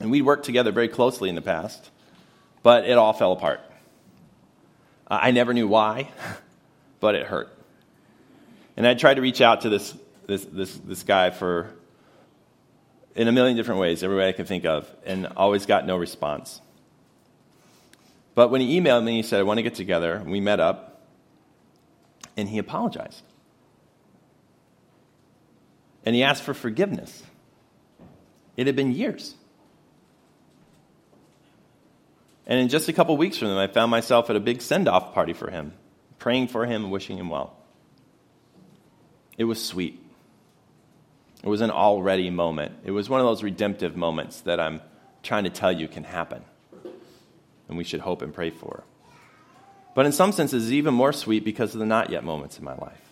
And 0.00 0.10
we 0.10 0.22
worked 0.22 0.44
together 0.44 0.72
very 0.72 0.88
closely 0.88 1.28
in 1.28 1.34
the 1.34 1.42
past, 1.42 1.90
but 2.62 2.84
it 2.84 2.96
all 2.96 3.12
fell 3.12 3.32
apart. 3.32 3.60
I 5.08 5.32
never 5.32 5.52
knew 5.52 5.66
why, 5.66 6.08
but 7.00 7.14
it 7.14 7.26
hurt. 7.26 7.48
And 8.76 8.86
I 8.86 8.94
tried 8.94 9.14
to 9.14 9.20
reach 9.20 9.40
out 9.40 9.62
to 9.62 9.68
this, 9.68 9.94
this, 10.26 10.44
this, 10.44 10.76
this 10.76 11.02
guy 11.02 11.30
for 11.30 11.74
in 13.14 13.28
a 13.28 13.32
million 13.32 13.56
different 13.56 13.80
ways, 13.80 14.02
every 14.02 14.16
way 14.16 14.28
I 14.28 14.32
could 14.32 14.46
think 14.46 14.64
of, 14.64 14.88
and 15.04 15.26
always 15.36 15.66
got 15.66 15.84
no 15.84 15.96
response. 15.96 16.60
But 18.34 18.50
when 18.50 18.60
he 18.60 18.80
emailed 18.80 19.04
me, 19.04 19.16
he 19.16 19.22
said, 19.22 19.40
I 19.40 19.42
want 19.42 19.58
to 19.58 19.62
get 19.62 19.74
together. 19.74 20.22
We 20.24 20.40
met 20.40 20.60
up, 20.60 21.02
and 22.36 22.48
he 22.48 22.58
apologized. 22.58 23.22
And 26.04 26.14
he 26.14 26.22
asked 26.22 26.42
for 26.42 26.54
forgiveness. 26.54 27.22
It 28.56 28.66
had 28.66 28.76
been 28.76 28.92
years. 28.92 29.34
And 32.46 32.58
in 32.58 32.68
just 32.68 32.88
a 32.88 32.92
couple 32.92 33.16
weeks 33.16 33.38
from 33.38 33.48
then, 33.48 33.56
I 33.58 33.68
found 33.68 33.90
myself 33.90 34.28
at 34.28 34.36
a 34.36 34.40
big 34.40 34.60
send 34.60 34.88
off 34.88 35.14
party 35.14 35.32
for 35.32 35.50
him, 35.50 35.72
praying 36.18 36.48
for 36.48 36.66
him 36.66 36.84
and 36.84 36.92
wishing 36.92 37.16
him 37.16 37.30
well. 37.30 37.56
It 39.38 39.44
was 39.44 39.64
sweet. 39.64 40.02
It 41.42 41.48
was 41.48 41.60
an 41.60 41.70
already 41.70 42.28
moment. 42.28 42.72
It 42.84 42.90
was 42.90 43.08
one 43.08 43.20
of 43.20 43.26
those 43.26 43.42
redemptive 43.42 43.96
moments 43.96 44.40
that 44.42 44.60
I'm 44.60 44.80
trying 45.22 45.44
to 45.44 45.50
tell 45.50 45.72
you 45.72 45.88
can 45.88 46.04
happen. 46.04 46.42
And 47.68 47.78
we 47.78 47.84
should 47.84 48.00
hope 48.00 48.20
and 48.20 48.34
pray 48.34 48.50
for. 48.50 48.84
But 49.94 50.06
in 50.06 50.12
some 50.12 50.32
senses, 50.32 50.64
it's 50.64 50.72
even 50.72 50.92
more 50.92 51.12
sweet 51.12 51.44
because 51.44 51.72
of 51.74 51.80
the 51.80 51.86
not 51.86 52.10
yet 52.10 52.24
moments 52.24 52.58
in 52.58 52.64
my 52.64 52.74
life. 52.74 53.09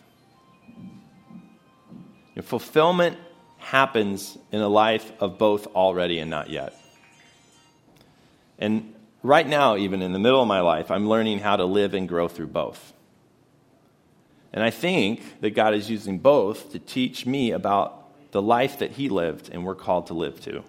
Fulfillment 2.44 3.18
happens 3.58 4.38
in 4.52 4.60
a 4.60 4.68
life 4.68 5.12
of 5.20 5.38
both 5.38 5.66
already 5.68 6.18
and 6.18 6.30
not 6.30 6.50
yet. 6.50 6.74
And 8.58 8.94
right 9.22 9.46
now, 9.46 9.76
even 9.76 10.02
in 10.02 10.12
the 10.12 10.18
middle 10.18 10.40
of 10.40 10.48
my 10.48 10.60
life, 10.60 10.90
I'm 10.90 11.08
learning 11.08 11.40
how 11.40 11.56
to 11.56 11.64
live 11.64 11.94
and 11.94 12.08
grow 12.08 12.28
through 12.28 12.48
both. 12.48 12.92
And 14.52 14.62
I 14.62 14.70
think 14.70 15.40
that 15.40 15.50
God 15.50 15.74
is 15.74 15.90
using 15.90 16.18
both 16.18 16.72
to 16.72 16.78
teach 16.78 17.26
me 17.26 17.50
about 17.50 18.08
the 18.32 18.42
life 18.42 18.78
that 18.78 18.92
he 18.92 19.08
lived 19.08 19.50
and 19.52 19.64
we're 19.64 19.74
called 19.74 20.06
to 20.08 20.14
live 20.14 20.40
to. 20.42 20.62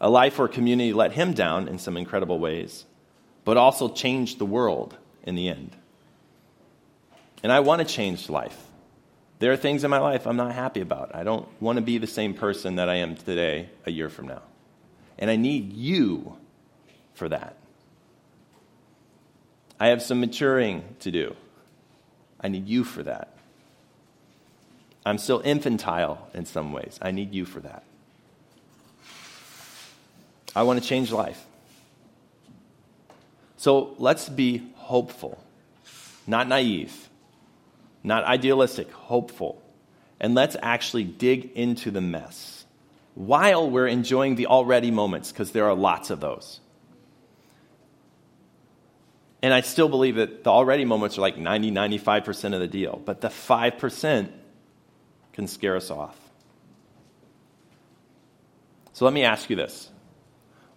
A 0.00 0.08
life 0.08 0.38
where 0.38 0.48
community 0.48 0.92
let 0.92 1.12
him 1.12 1.32
down 1.32 1.68
in 1.68 1.78
some 1.78 1.96
incredible 1.96 2.38
ways, 2.38 2.84
but 3.44 3.56
also 3.56 3.88
changed 3.88 4.38
the 4.38 4.46
world 4.46 4.96
in 5.24 5.34
the 5.34 5.48
end. 5.48 5.74
And 7.42 7.50
I 7.50 7.60
want 7.60 7.80
to 7.80 7.94
change 7.94 8.28
life. 8.28 8.67
There 9.38 9.52
are 9.52 9.56
things 9.56 9.84
in 9.84 9.90
my 9.90 9.98
life 9.98 10.26
I'm 10.26 10.36
not 10.36 10.52
happy 10.52 10.80
about. 10.80 11.14
I 11.14 11.22
don't 11.22 11.48
want 11.60 11.76
to 11.76 11.82
be 11.82 11.98
the 11.98 12.06
same 12.06 12.34
person 12.34 12.76
that 12.76 12.88
I 12.88 12.96
am 12.96 13.14
today 13.14 13.68
a 13.86 13.90
year 13.90 14.08
from 14.08 14.26
now. 14.26 14.42
And 15.18 15.30
I 15.30 15.36
need 15.36 15.72
you 15.72 16.36
for 17.14 17.28
that. 17.28 17.56
I 19.78 19.88
have 19.88 20.02
some 20.02 20.20
maturing 20.20 20.82
to 21.00 21.10
do. 21.10 21.36
I 22.40 22.48
need 22.48 22.68
you 22.68 22.82
for 22.84 23.02
that. 23.04 23.34
I'm 25.06 25.18
still 25.18 25.40
infantile 25.44 26.28
in 26.34 26.44
some 26.44 26.72
ways. 26.72 26.98
I 27.00 27.12
need 27.12 27.32
you 27.32 27.44
for 27.44 27.60
that. 27.60 27.84
I 30.54 30.62
want 30.62 30.82
to 30.82 30.88
change 30.88 31.12
life. 31.12 31.44
So 33.56 33.94
let's 33.98 34.28
be 34.28 34.70
hopeful, 34.74 35.42
not 36.26 36.48
naive, 36.48 37.07
not 38.02 38.24
idealistic, 38.24 38.90
hopeful. 38.92 39.62
And 40.20 40.34
let's 40.34 40.56
actually 40.62 41.04
dig 41.04 41.52
into 41.52 41.90
the 41.90 42.00
mess 42.00 42.64
while 43.14 43.68
we're 43.68 43.86
enjoying 43.86 44.36
the 44.36 44.46
already 44.46 44.90
moments, 44.90 45.32
because 45.32 45.50
there 45.52 45.66
are 45.66 45.74
lots 45.74 46.10
of 46.10 46.20
those. 46.20 46.60
And 49.42 49.54
I 49.54 49.60
still 49.60 49.88
believe 49.88 50.16
that 50.16 50.44
the 50.44 50.50
already 50.50 50.84
moments 50.84 51.18
are 51.18 51.20
like 51.20 51.36
90, 51.36 51.70
95% 51.70 52.54
of 52.54 52.60
the 52.60 52.66
deal. 52.68 53.00
But 53.04 53.20
the 53.20 53.28
5%, 53.28 54.30
can 55.38 55.46
scare 55.46 55.76
us 55.76 55.88
off. 55.88 56.18
So 58.92 59.04
let 59.04 59.14
me 59.14 59.22
ask 59.22 59.48
you 59.48 59.54
this 59.54 59.88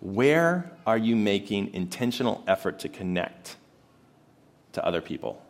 Where 0.02 0.72
are 0.86 1.00
you 1.00 1.16
making 1.16 1.74
intentional 1.74 2.44
effort 2.46 2.78
to 2.80 2.90
connect 2.90 3.58
to 4.74 4.86
other 4.86 5.02
people? 5.02 5.42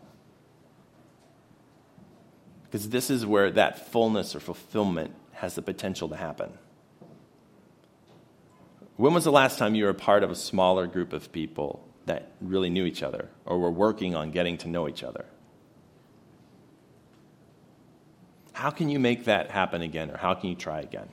Because 2.72 2.88
this 2.88 3.10
is 3.10 3.26
where 3.26 3.52
that 3.52 3.92
fullness 3.92 4.34
or 4.34 4.40
fulfillment 4.40 5.14
has 5.34 5.56
the 5.56 5.62
potential 5.62 6.08
to 6.08 6.16
happen. 6.16 6.54
When 8.96 9.14
was 9.14 9.26
the 9.26 9.32
last 9.32 9.60
time 9.60 9.76
you 9.76 9.84
were 9.84 9.90
a 9.90 9.94
part 9.94 10.24
of 10.24 10.32
a 10.32 10.36
smaller 10.36 10.88
group 10.88 11.12
of 11.12 11.34
people 11.34 11.86
that 12.06 12.32
really 12.40 12.70
knew 12.70 12.86
each 12.86 13.04
other 13.04 13.28
or 13.46 13.60
were 13.60 13.72
working 13.72 14.16
on 14.16 14.32
getting 14.32 14.58
to 14.60 14.70
know 14.70 14.88
each 14.88 15.04
other? 15.04 15.26
How 18.54 18.70
can 18.70 18.88
you 18.90 19.00
make 19.00 19.26
that 19.26 19.52
happen 19.52 19.82
again, 19.82 20.10
or 20.10 20.18
how 20.18 20.34
can 20.34 20.50
you 20.50 20.56
try 20.56 20.80
again? 20.80 21.10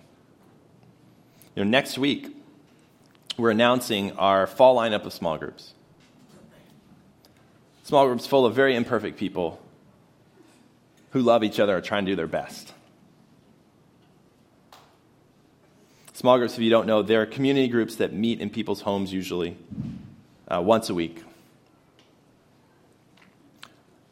You 1.57 1.65
know, 1.65 1.71
next 1.71 1.99
week, 1.99 2.37
we're 3.37 3.51
announcing 3.51 4.13
our 4.13 4.47
fall 4.47 4.77
lineup 4.77 5.05
of 5.05 5.13
small 5.13 5.39
groups. 5.39 5.73
Small 7.83 8.07
groups 8.07 8.27
full 8.27 8.47
of 8.47 8.55
very 8.55 8.77
imperfect 8.77 9.19
people 9.19 9.61
who 11.11 11.21
love 11.21 11.43
each 11.45 11.59
other 11.61 11.77
are 11.77 11.81
trying 11.81 12.05
to 12.05 12.13
do 12.13 12.17
their 12.17 12.27
best. 12.27 12.73
Small 16.13 16.37
groups, 16.39 16.55
if 16.55 16.61
you 16.61 16.71
don't 16.71 16.87
know, 16.87 17.03
they're 17.03 17.27
community 17.27 17.69
groups 17.69 17.97
that 17.97 18.13
meet 18.13 18.41
in 18.41 18.51
people's 18.51 18.81
homes 18.81 19.13
usually 19.13 19.57
uh, 20.49 20.61
once 20.61 20.91
a 20.91 20.95
week. 20.95 21.23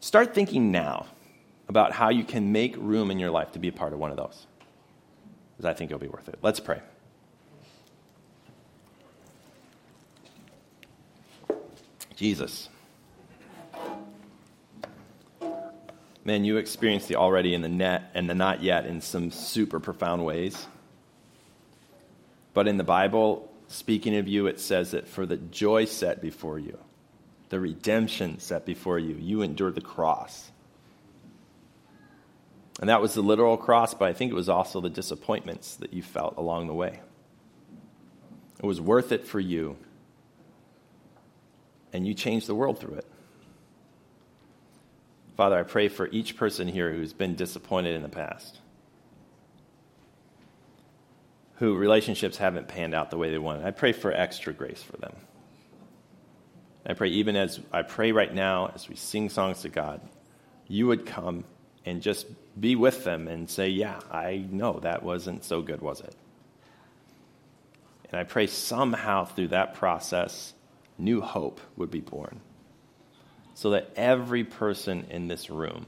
Start 0.00 0.32
thinking 0.32 0.70
now 0.70 1.06
about 1.68 1.90
how 1.90 2.10
you 2.10 2.22
can 2.22 2.52
make 2.52 2.76
room 2.76 3.10
in 3.10 3.18
your 3.18 3.32
life 3.32 3.50
to 3.52 3.58
be 3.58 3.66
a 3.66 3.72
part 3.72 3.92
of 3.92 3.98
one 3.98 4.12
of 4.12 4.16
those. 4.16 4.46
Because 5.56 5.68
I 5.68 5.74
think 5.74 5.90
it'll 5.90 5.98
be 5.98 6.06
worth 6.06 6.28
it. 6.28 6.38
Let's 6.42 6.60
pray. 6.60 6.80
Jesus. 12.14 12.68
Man, 16.26 16.44
you 16.44 16.58
experience 16.58 17.06
the 17.06 17.16
already 17.16 17.54
and 17.54 17.64
the 17.64 17.68
net 17.68 18.10
and 18.12 18.28
the 18.28 18.34
not 18.34 18.62
yet 18.62 18.84
in 18.84 19.00
some 19.00 19.30
super 19.30 19.80
profound 19.80 20.24
ways. 20.24 20.66
But 22.52 22.68
in 22.68 22.76
the 22.76 22.84
Bible, 22.84 23.50
speaking 23.68 24.16
of 24.16 24.28
you, 24.28 24.46
it 24.46 24.60
says 24.60 24.90
that 24.90 25.08
for 25.08 25.24
the 25.24 25.36
joy 25.36 25.86
set 25.86 26.20
before 26.20 26.58
you, 26.58 26.78
the 27.48 27.60
redemption 27.60 28.40
set 28.40 28.66
before 28.66 28.98
you, 28.98 29.14
you 29.14 29.42
endured 29.42 29.76
the 29.76 29.80
cross 29.80 30.50
and 32.80 32.90
that 32.90 33.00
was 33.00 33.14
the 33.14 33.22
literal 33.22 33.56
cross, 33.56 33.94
but 33.94 34.06
I 34.06 34.12
think 34.12 34.30
it 34.30 34.34
was 34.34 34.48
also 34.48 34.80
the 34.80 34.90
disappointments 34.90 35.76
that 35.76 35.92
you 35.94 36.02
felt 36.02 36.36
along 36.36 36.66
the 36.66 36.74
way. 36.74 37.00
It 38.58 38.66
was 38.66 38.80
worth 38.80 39.12
it 39.12 39.26
for 39.26 39.40
you. 39.40 39.76
And 41.92 42.06
you 42.06 42.12
changed 42.12 42.46
the 42.46 42.54
world 42.54 42.78
through 42.78 42.96
it. 42.96 43.06
Father, 45.36 45.58
I 45.58 45.64
pray 45.64 45.88
for 45.88 46.08
each 46.08 46.36
person 46.36 46.66
here 46.66 46.90
who's 46.92 47.12
been 47.12 47.34
disappointed 47.34 47.94
in 47.94 48.02
the 48.02 48.08
past, 48.08 48.58
who 51.56 51.76
relationships 51.76 52.38
haven't 52.38 52.68
panned 52.68 52.94
out 52.94 53.10
the 53.10 53.18
way 53.18 53.30
they 53.30 53.38
wanted. 53.38 53.66
I 53.66 53.70
pray 53.70 53.92
for 53.92 54.12
extra 54.12 54.54
grace 54.54 54.82
for 54.82 54.96
them. 54.96 55.14
I 56.86 56.94
pray, 56.94 57.08
even 57.08 57.36
as 57.36 57.60
I 57.70 57.82
pray 57.82 58.12
right 58.12 58.32
now, 58.32 58.70
as 58.74 58.88
we 58.88 58.96
sing 58.96 59.28
songs 59.28 59.62
to 59.62 59.68
God, 59.68 60.00
you 60.68 60.86
would 60.86 61.04
come 61.04 61.44
and 61.84 62.00
just 62.00 62.26
be 62.58 62.74
with 62.74 63.04
them 63.04 63.28
and 63.28 63.50
say, 63.50 63.68
Yeah, 63.68 64.00
I 64.10 64.46
know 64.50 64.80
that 64.80 65.02
wasn't 65.02 65.44
so 65.44 65.60
good, 65.60 65.82
was 65.82 66.00
it? 66.00 66.14
And 68.10 68.20
I 68.20 68.24
pray 68.24 68.46
somehow 68.46 69.24
through 69.24 69.48
that 69.48 69.74
process, 69.74 70.54
new 70.96 71.20
hope 71.20 71.60
would 71.76 71.90
be 71.90 72.00
born. 72.00 72.40
So 73.56 73.70
that 73.70 73.90
every 73.96 74.44
person 74.44 75.06
in 75.08 75.28
this 75.28 75.48
room 75.48 75.86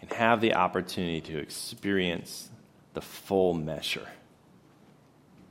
can 0.00 0.08
have 0.08 0.40
the 0.40 0.54
opportunity 0.54 1.20
to 1.20 1.38
experience 1.38 2.48
the 2.94 3.00
full 3.00 3.54
measure 3.54 4.08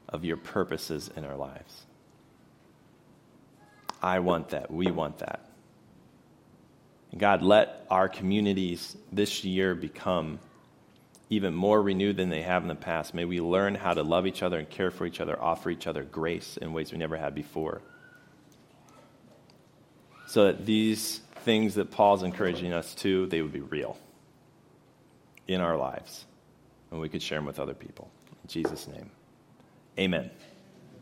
of 0.10 0.26
your 0.26 0.36
purposes 0.36 1.10
in 1.16 1.24
our 1.24 1.38
lives. 1.38 1.86
I 4.02 4.20
want 4.20 4.50
that. 4.50 4.70
We 4.70 4.92
want 4.92 5.20
that. 5.20 5.50
And 7.12 7.22
God, 7.22 7.42
let 7.42 7.86
our 7.90 8.10
communities 8.10 8.98
this 9.10 9.46
year 9.46 9.76
become 9.76 10.40
even 11.30 11.54
more 11.54 11.82
renewed 11.82 12.18
than 12.18 12.28
they 12.28 12.42
have 12.42 12.64
in 12.64 12.68
the 12.68 12.76
past. 12.76 13.14
May 13.14 13.24
we 13.24 13.40
learn 13.40 13.76
how 13.76 13.94
to 13.94 14.04
love 14.04 14.28
each 14.28 14.44
other 14.44 14.60
and 14.60 14.70
care 14.70 14.92
for 14.92 15.06
each 15.06 15.22
other, 15.22 15.42
offer 15.42 15.70
each 15.70 15.88
other 15.88 16.04
grace 16.04 16.58
in 16.58 16.74
ways 16.74 16.92
we 16.92 16.98
never 16.98 17.16
had 17.16 17.34
before. 17.34 17.82
So 20.28 20.46
that 20.46 20.66
these 20.66 21.22
things 21.44 21.76
that 21.76 21.90
Paul's 21.90 22.24
encouraging 22.24 22.74
us 22.74 22.94
to, 22.96 23.26
they 23.28 23.42
would 23.42 23.54
be 23.54 23.62
real 23.62 23.98
in 25.48 25.62
our 25.62 25.78
lives. 25.78 26.26
And 26.92 27.00
we 27.00 27.10
could 27.10 27.22
share 27.22 27.38
them 27.38 27.46
with 27.46 27.60
other 27.60 27.74
people. 27.74 28.10
In 28.44 28.50
Jesus' 28.50 28.88
name, 28.88 29.10
amen. 29.98 30.30